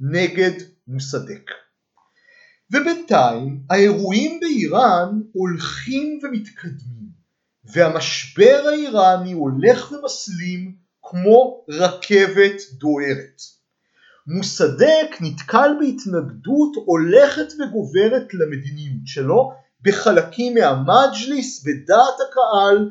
[0.00, 0.52] נגד
[0.88, 1.50] מוסדק.
[2.70, 7.04] ובינתיים האירועים באיראן הולכים ומתקדמים
[7.64, 13.42] והמשבר האיראני הולך ומסלים כמו רכבת דוהרת.
[14.26, 19.52] מוסדק נתקל בהתנגדות הולכת וגוברת למדיניות שלו
[19.84, 22.90] בחלקים מהמג'ליס, בדעת הקהל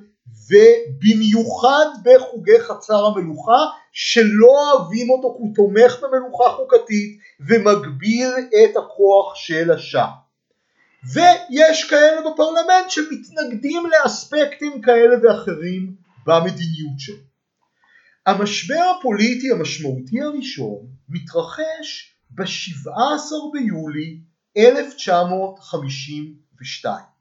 [0.50, 9.36] ובמיוחד בחוגי חצר המלוכה שלא אוהבים אותו כי הוא תומך במלוכה חוקתית ומגביל את הכוח
[9.36, 10.12] של השאה.
[11.14, 17.34] ויש כאלה בפרלמנט שמתנגדים לאספקטים כאלה ואחרים במדיניות שלו.
[18.26, 20.80] המשבר הפוליטי המשמעותי הראשון
[21.10, 24.20] מתרחש ב-17 ביולי
[26.64, 27.14] 1952.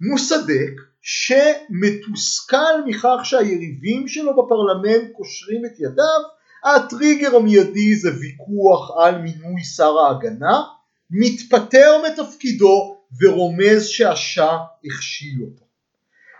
[0.00, 6.22] מוסדק שמתוסכל מכך שהיריבים שלו בפרלמנט קושרים את ידיו,
[6.64, 10.62] הטריגר המיידי זה ויכוח על מינוי שר ההגנה,
[11.10, 15.64] מתפטר מתפקידו ורומז שהשאה הכשיל אותו.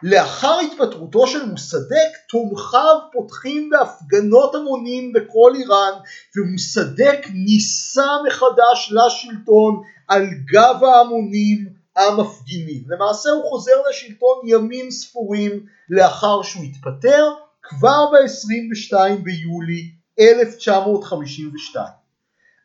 [0.02, 5.92] לאחר התפטרותו של מוסדק תומכיו פותחים בהפגנות המונים בכל איראן
[6.36, 12.84] ומוסדק נישא מחדש לשלטון על גב ההמונים המפגינים.
[12.88, 21.86] למעשה הוא חוזר לשלטון ימים ספורים לאחר שהוא התפטר כבר ב-22 ביולי 1952.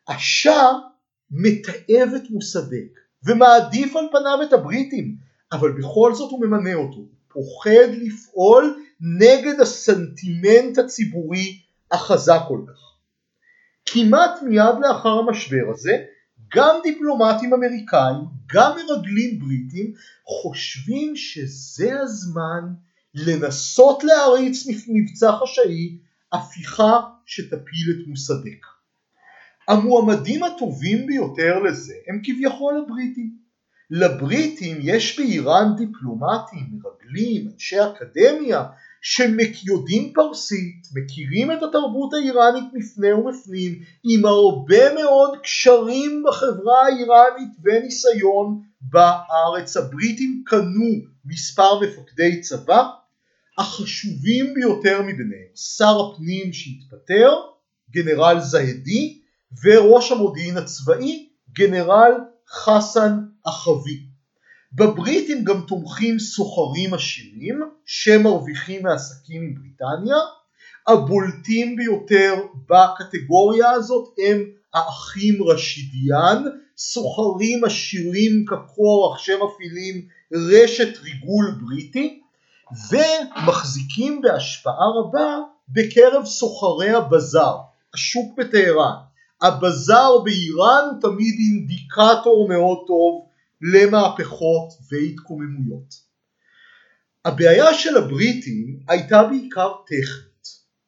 [0.08, 0.72] השאה
[1.30, 5.16] מתעב את מוסדק ומעדיף על פניו את הבריטים
[5.52, 7.00] אבל בכל זאת הוא ממנה אותו.
[7.28, 12.80] פוחד לפעול נגד הסנטימנט הציבורי החזק כל כך.
[13.86, 15.92] כמעט מיד לאחר המשבר הזה
[16.54, 19.92] גם דיפלומטים אמריקאים, גם מרגלים בריטים,
[20.24, 22.72] חושבים שזה הזמן
[23.14, 25.98] לנסות להריץ מבצע חשאי,
[26.32, 28.66] הפיכה שתפיל את מוסדק.
[29.68, 33.40] המועמדים הטובים ביותר לזה הם כביכול הבריטים.
[33.90, 38.64] לבריטים יש באיראן דיפלומטים, מרגלים, אנשי אקדמיה,
[39.02, 48.62] שיודעים פרסית, מכירים את התרבות האיראנית מפנה ומפנים, עם הרבה מאוד קשרים בחברה האיראנית וניסיון
[48.80, 49.76] בארץ.
[49.76, 50.90] הבריטים קנו
[51.24, 52.88] מספר מפקדי צבא,
[53.58, 57.30] החשובים ביותר מביניהם, שר הפנים שהתפטר,
[57.90, 59.20] גנרל זהדי,
[59.64, 62.12] וראש המודיעין הצבאי, גנרל
[62.48, 64.09] חסן אחבי.
[64.72, 70.16] בבריטים גם תומכים סוחרים עשירים שמרוויחים מעסקים עם בריטניה.
[70.86, 72.34] הבולטים ביותר
[72.68, 76.44] בקטגוריה הזאת הם האחים רשידיאן,
[76.76, 82.20] סוחרים עשירים כקורח שמפעילים רשת ריגול בריטי
[82.90, 87.58] ומחזיקים בהשפעה רבה בקרב סוחרי הבזאר,
[87.94, 88.96] השוק בטהרן.
[89.42, 93.29] הבזאר באיראן הוא תמיד אינדיקטור מאוד טוב
[93.62, 96.10] למהפכות והתקוממויות.
[97.24, 100.30] הבעיה של הבריטים הייתה בעיקר טכנית.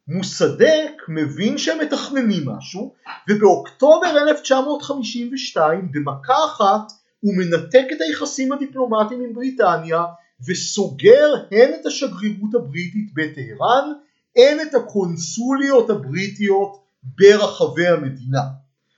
[0.09, 2.95] מוסדק מבין שהם מתכננים משהו
[3.31, 10.05] ובאוקטובר 1952 במכה אחת הוא מנתק את היחסים הדיפלומטיים עם בריטניה
[10.49, 13.93] וסוגר הן את השגרירות הבריטית בטהרן
[14.37, 18.43] הן את הקונסוליות הבריטיות ברחבי המדינה.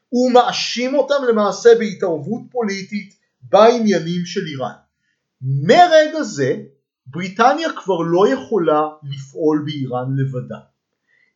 [0.09, 3.15] הוא מאשים אותם למעשה בהתערבות פוליטית
[3.55, 4.75] בעניינים של איראן.
[5.43, 6.57] מרגע זה
[7.07, 10.59] בריטניה כבר לא יכולה לפעול באיראן לבדה.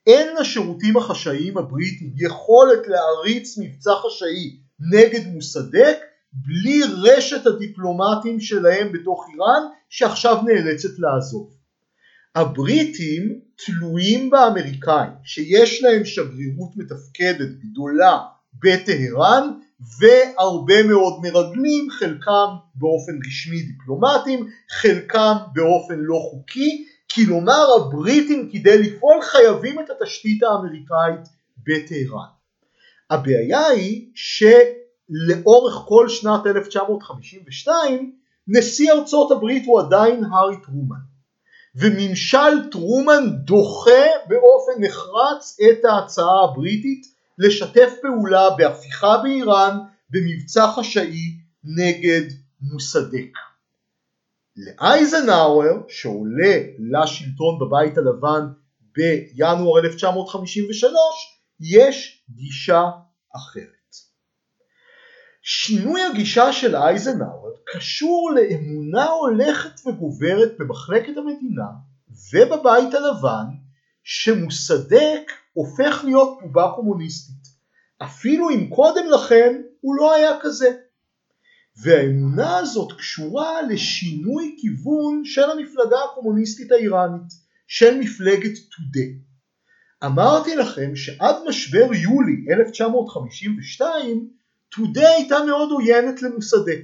[0.07, 4.57] אין לשירותים החשאיים הבריטים יכולת להריץ מבצע חשאי
[4.93, 5.99] נגד מוסדק
[6.33, 11.55] בלי רשת הדיפלומטים שלהם בתוך איראן שעכשיו נאלצת לעזוב.
[12.35, 18.19] הבריטים תלויים באמריקאים שיש להם שגרירות מתפקדת גדולה
[18.63, 19.51] בטהרן
[19.81, 29.23] והרבה מאוד מרגלים, חלקם באופן רשמי דיפלומטים, חלקם באופן לא חוקי, כלומר הבריטים כדי לפעול
[29.23, 32.29] חייבים את התשתית האמריקאית בטהרן.
[33.11, 38.13] הבעיה היא שלאורך כל שנת 1952
[38.49, 41.09] נשיא ארצות הברית הוא עדיין הארי טרומן
[41.75, 49.79] וממשל טרומן דוחה באופן נחרץ את ההצעה הבריטית לשתף פעולה בהפיכה באיראן
[50.11, 52.31] במבצע חשאי נגד
[52.61, 53.33] מוסדק.
[54.57, 58.47] לאייזנהאואר שעולה לשלטון בבית הלבן
[58.93, 60.93] בינואר 1953
[61.61, 62.83] יש גישה
[63.37, 63.79] אחרת.
[65.43, 71.67] שינוי הגישה של אייזנהאואר קשור לאמונה הולכת וגוברת במחלקת המדינה
[72.33, 73.45] ובבית הלבן
[74.05, 77.59] שמוסדק הופך להיות בובה קומוניסטית
[78.03, 80.77] אפילו אם קודם לכן הוא לא היה כזה.
[81.83, 87.33] והאמונה הזאת קשורה לשינוי כיוון של המפלגה הקומוניסטית האיראנית,
[87.67, 89.07] של מפלגת תודה.
[90.05, 94.31] אמרתי לכם שעד משבר יולי 1952
[94.69, 96.81] תודה הייתה מאוד עוינת למוסדק.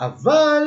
[0.00, 0.62] אבל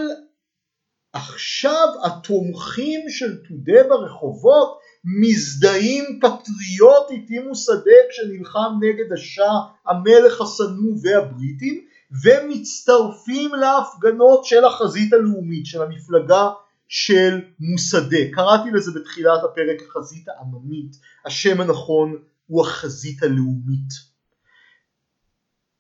[1.14, 11.86] עכשיו התומכים של תודה ברחובות מזדהים פטריוטית עם מוסדק שנלחם נגד השאה, המלך השנוא והבריטים
[12.24, 16.50] ומצטרפים להפגנות של החזית הלאומית של המפלגה
[16.88, 18.28] של מוסדק.
[18.34, 20.96] קראתי לזה בתחילת הפרק החזית העממית,
[21.26, 22.16] השם הנכון
[22.48, 24.13] הוא החזית הלאומית.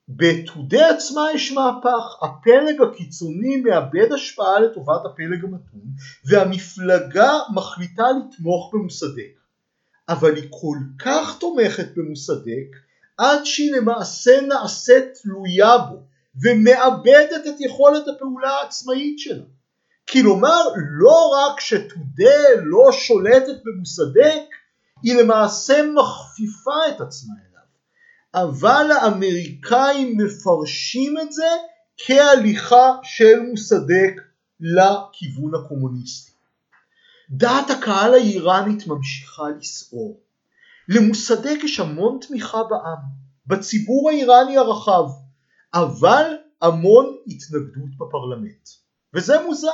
[0.09, 5.81] בתודה עצמה יש מהפך, הפלג הקיצוני מאבד השפעה לטובת הפלג המתון
[6.25, 9.39] והמפלגה מחליטה לתמוך במוסדק.
[10.09, 12.75] אבל היא כל כך תומכת במוסדק
[13.17, 16.03] עד שהיא למעשה נעשית תלויה בו
[16.43, 19.43] ומאבדת את יכולת הפעולה העצמאית שלה.
[20.09, 20.61] כלומר
[20.99, 24.43] לא רק שתודה לא שולטת במוסדק,
[25.03, 27.52] היא למעשה מכפיפה את עצמה אליו.
[28.36, 31.49] אבל האמריקאים מפרשים את זה
[31.97, 34.21] כהליכה של מוסדק
[34.59, 36.31] לכיוון הקומוניסטי.
[37.29, 40.19] דעת הקהל האיראנית ממשיכה לסעור.
[40.89, 42.97] למוסדק יש המון תמיכה בעם,
[43.47, 45.03] בציבור האיראני הרחב,
[45.73, 48.69] אבל המון התנגדות בפרלמנט.
[49.13, 49.69] וזה מוזר.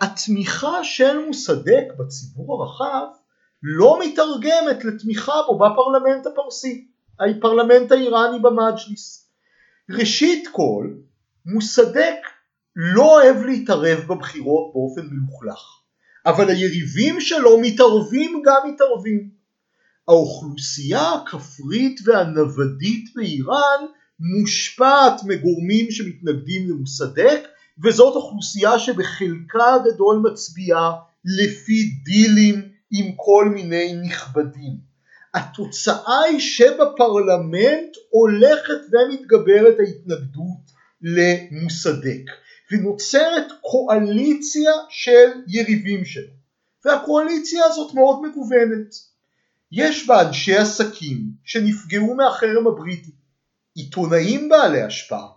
[0.00, 3.06] התמיכה של מוסדק בציבור הרחב
[3.62, 6.88] לא מתרגמת לתמיכה בו בפרלמנט הפרסי,
[7.20, 9.28] הפרלמנט האיראני במג'ליס.
[9.90, 10.90] ראשית כל,
[11.46, 12.16] מוסדק
[12.76, 15.60] לא אוהב להתערב בבחירות באופן מלוכלך,
[16.26, 19.30] אבל היריבים שלו מתערבים גם מתערבים.
[20.08, 23.86] האוכלוסייה הכפרית והנוודית באיראן
[24.20, 27.48] מושפעת מגורמים שמתנגדים למוסדק
[27.84, 30.92] וזאת אוכלוסייה שבחלקה הגדול מצביעה
[31.24, 34.85] לפי דילים עם כל מיני נכבדים.
[35.36, 40.66] התוצאה היא שבפרלמנט הולכת ומתגברת ההתנגדות
[41.02, 42.30] למוסדק
[42.72, 46.32] ונוצרת קואליציה של יריבים שלו
[46.84, 48.94] והקואליציה הזאת מאוד מגוונת.
[49.72, 53.10] יש בה אנשי עסקים שנפגעו מהחרם הבריטי
[53.74, 55.28] עיתונאים בעלי השפעה,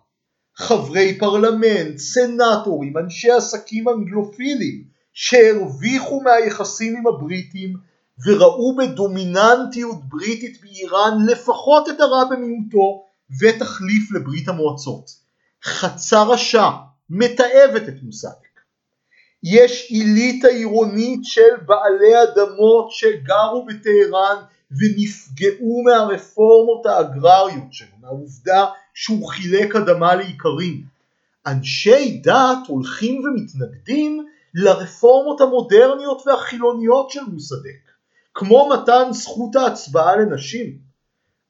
[0.55, 4.83] חברי פרלמנט, סנטורים, אנשי עסקים אנגלופילים
[5.13, 7.88] שהרוויחו מהיחסים עם הבריטים
[8.25, 13.05] וראו בדומיננטיות בריטית באיראן לפחות את הרע במיעוטו
[13.41, 15.05] ותחליף לברית המועצות.
[15.63, 16.69] חצר השע
[17.09, 18.49] מתעבת את מוסדק.
[19.43, 29.75] יש עילית העירונית של בעלי אדמות שגרו בטהרן ונפגעו מהרפורמות האגרריות שלו, מהעובדה שהוא חילק
[29.75, 30.83] אדמה לאיכרים.
[31.47, 37.88] אנשי דת הולכים ומתנגדים לרפורמות המודרניות והחילוניות של מוסדק,
[38.39, 40.77] כמו מתן זכות ההצבעה לנשים.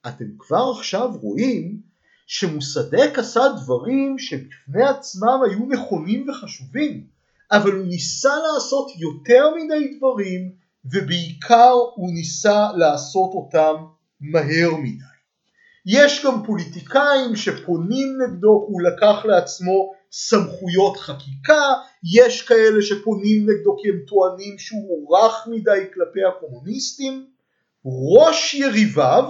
[0.08, 1.82] אתם כבר עכשיו רואים
[2.28, 7.04] שמוסדק עשה דברים שבפני עצמם היו נכונים וחשובים,
[7.52, 10.52] אבל הוא ניסה לעשות יותר מדי דברים
[10.86, 13.76] ובעיקר הוא ניסה לעשות אותם
[14.22, 15.04] מהר מדי.
[15.86, 21.74] יש גם פוליטיקאים שפונים נגדו, הוא לקח לעצמו סמכויות חקיקה,
[22.18, 27.26] יש כאלה שפונים נגדו כי הם טוענים שהוא רך מדי כלפי הקומוניסטים.
[27.86, 29.24] ראש יריביו,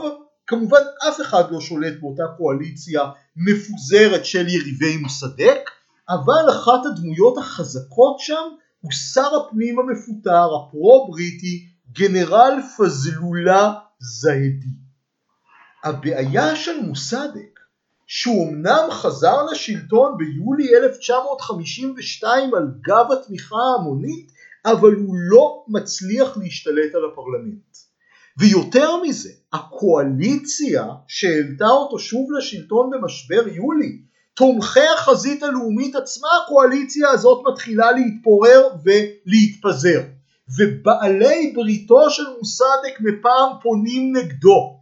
[0.48, 3.02] כמובן אף אחד לא שולט באותה קואליציה
[3.36, 5.70] מפוזרת של יריבי מוסדק,
[6.10, 8.50] אבל אחת הדמויות החזקות שם
[8.82, 14.74] הוא שר הפנים המפוטר הפרו-בריטי גנרל פזלולה זהדי.
[15.84, 17.49] הבעיה של מוסדק
[18.12, 24.32] שהוא אמנם חזר לשלטון ביולי 1952 על גב התמיכה ההמונית
[24.66, 27.78] אבל הוא לא מצליח להשתלט על הפרלמנט.
[28.40, 34.02] ויותר מזה, הקואליציה שהעלתה אותו שוב לשלטון במשבר יולי,
[34.34, 40.02] תומכי החזית הלאומית עצמה, הקואליציה הזאת מתחילה להתפורר ולהתפזר.
[40.58, 44.80] ובעלי בריתו של מוסדק מפעם פונים נגדו,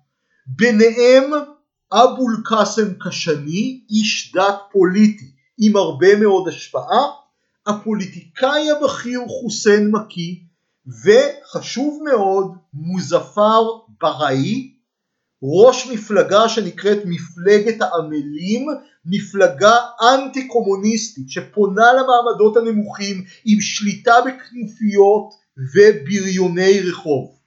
[0.47, 1.31] ביניהם
[1.91, 7.03] אבו אל-קאסם קשני, איש דת פוליטי עם הרבה מאוד השפעה,
[7.67, 10.43] הפוליטיקאי הבכיר חוסיין מקי,
[11.03, 13.63] וחשוב מאוד מוזפר
[14.01, 14.73] בראי,
[15.43, 18.67] ראש מפלגה שנקראת מפלגת העמלים,
[19.05, 25.33] מפלגה אנטי קומוניסטית שפונה למעמדות הנמוכים עם שליטה בכנופיות
[25.73, 27.39] ובריוני רחוב.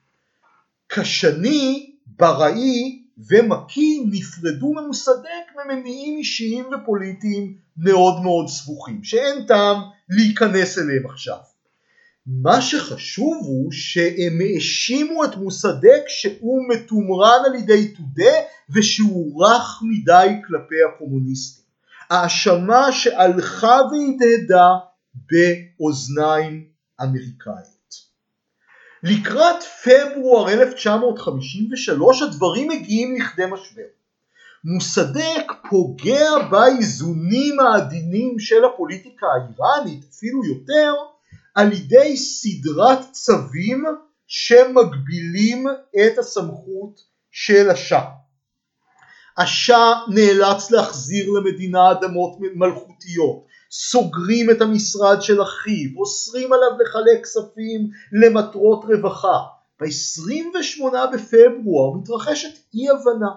[0.86, 9.76] קשני, בראי ומקי נפרדו ממוסדק ממניעים אישיים ופוליטיים מאוד מאוד סבוכים שאין טעם
[10.08, 11.38] להיכנס אליהם עכשיו.
[12.26, 18.32] מה שחשוב הוא שהם האשימו את מוסדק שהוא מתומרן על ידי תודה
[18.70, 21.64] ושהוא רך מדי כלפי הקומוניסטים.
[22.10, 24.68] האשמה שהלכה והדהדה
[25.14, 26.64] באוזניים
[27.02, 27.79] אמריקאיות.
[29.02, 33.82] לקראת פברואר 1953 הדברים מגיעים לכדי משבר.
[34.64, 40.94] מוסדק פוגע באיזונים העדינים של הפוליטיקה האיראנית, אפילו יותר,
[41.54, 43.84] על ידי סדרת צווים
[44.26, 48.10] שמגבילים את הסמכות של השאה.
[49.38, 57.90] השאה נאלץ להחזיר למדינה אדמות מלכותיות, סוגרים את המשרד של אחיו, אוסרים עליו לחלק כספים
[58.12, 59.38] למטרות רווחה.
[59.80, 63.30] ב-28 בפברואר מתרחשת אי הבנה.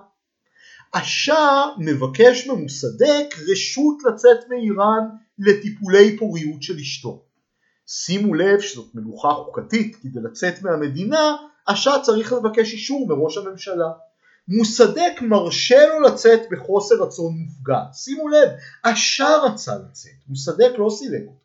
[0.94, 5.10] השאה מבקש ממוסדק רשות לצאת מאיראן
[5.40, 7.24] לטיפולי פוריות של אשתו.
[7.88, 11.36] שימו לב שזאת מלוכה חוקתית, כדי לצאת מהמדינה
[11.68, 13.90] השאה צריך לבקש אישור מראש הממשלה.
[14.48, 17.94] מוסדק מרשה לו לצאת בחוסר רצון מופגן.
[17.94, 18.50] שימו לב,
[18.84, 21.44] השאר רצה לצאת, מוסדק לא סילק אותו.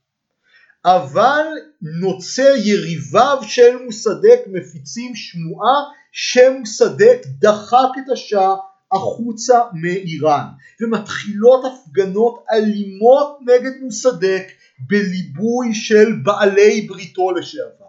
[0.84, 1.46] אבל
[1.82, 8.54] נוצר יריביו של מוסדק מפיצים שמועה שמוסדק דחק את השאה
[8.92, 10.44] החוצה מאיראן
[10.80, 14.46] ומתחילות הפגנות אלימות נגד מוסדק
[14.88, 17.88] בליבוי של בעלי בריתו לשעבר.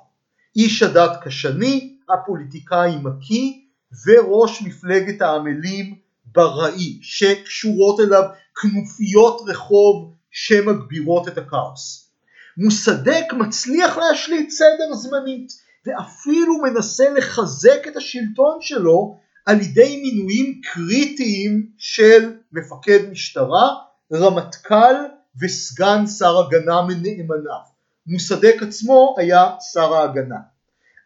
[0.55, 3.68] איש הדת קשני, הפוליטיקאי מקי
[4.06, 8.24] וראש מפלגת העמלים בראי שקשורות אליו
[8.62, 12.12] כנופיות רחוב שמגבירות את הכאוס.
[12.58, 15.52] מוסדק מצליח להשליט סדר זמנית
[15.86, 23.70] ואפילו מנסה לחזק את השלטון שלו על ידי מינויים קריטיים של מפקד משטרה,
[24.14, 24.96] רמטכ"ל
[25.42, 27.62] וסגן שר הגנה מנאמניו.
[28.08, 30.59] מוסדק עצמו היה שר ההגנה.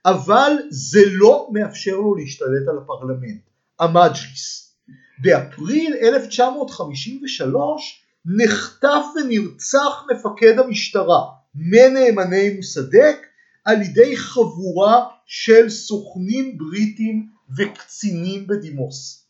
[0.06, 3.42] אבל זה לא מאפשר לו להשתלט על הפרלמנט,
[3.80, 4.64] המג'ליס.
[5.22, 11.22] באפריל 1953 נחטף ונרצח מפקד המשטרה
[11.56, 13.18] מנאמני מוסדק
[13.66, 17.28] על ידי חבורה של סוכנים בריטים
[17.58, 19.28] וקצינים בדימוס.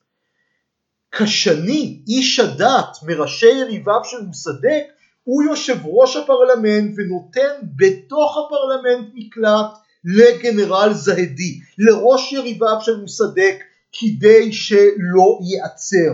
[1.09, 4.83] קאשאני, איש הדת מראשי יריביו של מוסדק,
[5.23, 14.53] הוא יושב ראש הפרלמנט ונותן בתוך הפרלמנט מקלט לגנרל זהדי, לראש יריביו של מוסדק, כדי
[14.53, 16.13] שלא ייעצר.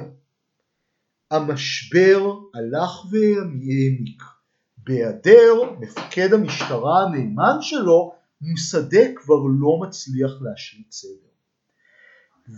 [1.32, 4.24] המשבר הלך והעמיק.
[4.78, 11.30] בהיעדר מפקד המשטרה הנאמן שלו, מוסדק כבר לא מצליח להשליט סדר.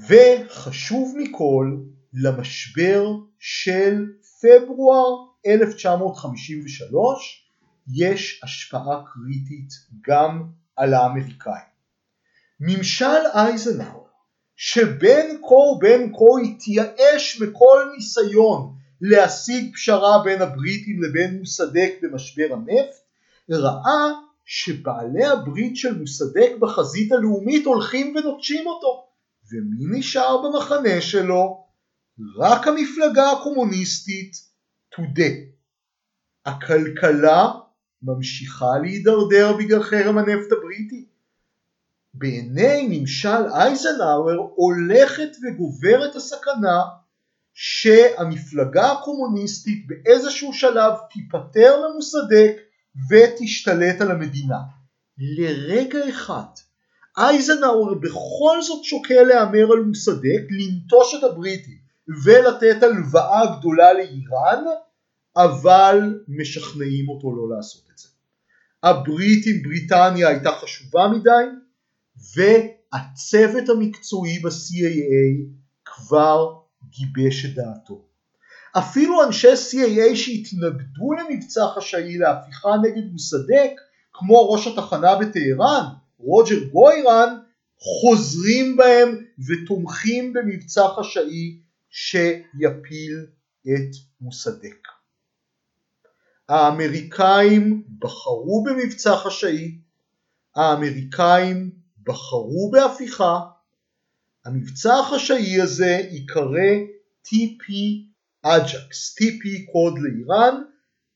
[0.07, 1.77] וחשוב מכל,
[2.13, 3.07] למשבר
[3.39, 4.05] של
[4.41, 7.47] פברואר 1953
[7.93, 9.69] יש השפעה קריטית
[10.01, 10.43] גם
[10.75, 11.71] על האמריקאים.
[12.59, 14.01] ממשל אייזנהאואר
[14.55, 22.95] שבין כה ובין כה התייאש מכל ניסיון להשיג פשרה בין הבריטים לבין מוסדק במשבר הנפט,
[23.49, 24.11] ראה
[24.45, 29.07] שבעלי הברית של מוסדק בחזית הלאומית הולכים ונוטשים אותו.
[29.51, 31.65] ומי נשאר במחנה שלו?
[32.37, 34.31] רק המפלגה הקומוניסטית
[34.95, 35.33] תודה.
[36.45, 37.51] הכלכלה
[38.03, 41.05] ממשיכה להידרדר בגלל חרם הנפט הבריטי.
[42.13, 46.81] בעיני ממשל אייזנהאואר הולכת וגוברת הסכנה
[47.53, 52.55] שהמפלגה הקומוניסטית באיזשהו שלב תיפטר ממוסדק
[53.09, 54.57] ותשתלט על המדינה.
[55.17, 56.45] לרגע אחד
[57.17, 61.77] אייזנהאואר בכל זאת שוקל להמר על מוסדק, לנטוש את הבריטים
[62.25, 64.63] ולתת הלוואה גדולה לאיראן
[65.35, 68.07] אבל משכנעים אותו לא לעשות את זה.
[68.83, 71.45] הברית עם בריטניה הייתה חשובה מדי,
[72.35, 75.45] והצוות המקצועי ב-CAA
[75.85, 76.53] כבר
[76.89, 78.05] גיבש את דעתו.
[78.77, 83.71] אפילו אנשי CAA שהתנגדו למבצע חשאי להפיכה נגד מוסדק,
[84.13, 85.85] כמו ראש התחנה בטהרן,
[86.19, 87.37] רוג'ר גוירן,
[87.77, 91.59] חוזרים בהם ותומכים במבצע חשאי
[91.89, 93.25] שיפיל
[93.63, 94.87] את מוסדק.
[96.51, 99.77] האמריקאים בחרו במבצע חשאי,
[100.55, 101.71] האמריקאים
[102.03, 103.39] בחרו בהפיכה,
[104.45, 106.71] המבצע החשאי הזה ייקרא
[107.27, 107.73] TP
[108.41, 110.55] Ajax, TP קוד לאיראן,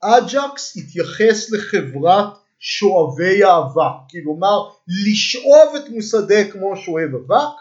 [0.01, 7.55] Ajax התייחס לחברת שואבי האבק, כלומר לשאוב את מוסדק כמו שואב אבק,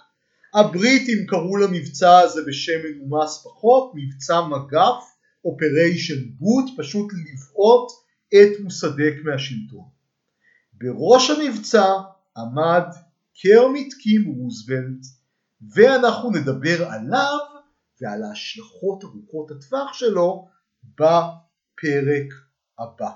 [0.54, 5.13] הבריטים קראו למבצע הזה בשם מנומס פחות, מבצע מגף,
[5.44, 7.92] Operation Boot, פשוט לבעוט
[8.28, 9.84] את מוסדק מהשלטון.
[10.72, 11.94] בראש המבצע
[12.36, 12.84] עמד
[13.42, 15.06] קרמיט קים רוזוולט,
[15.74, 17.38] ואנחנו נדבר עליו
[18.00, 20.48] ועל ההשלכות ארוכות הטווח שלו
[20.84, 22.32] בפרק
[22.78, 23.10] הבא.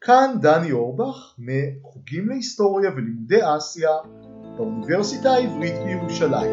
[0.00, 3.90] כאן דני אורבך מחוגים להיסטוריה ולימודי אסיה
[4.56, 6.52] באוניברסיטה העברית בירושלים.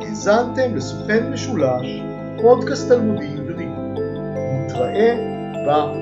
[0.00, 1.86] האזנתם לסוכן משולש,
[2.40, 3.66] פודקאסט תלמודי עברי.
[4.52, 5.14] נתראה
[5.62, 6.01] בפרק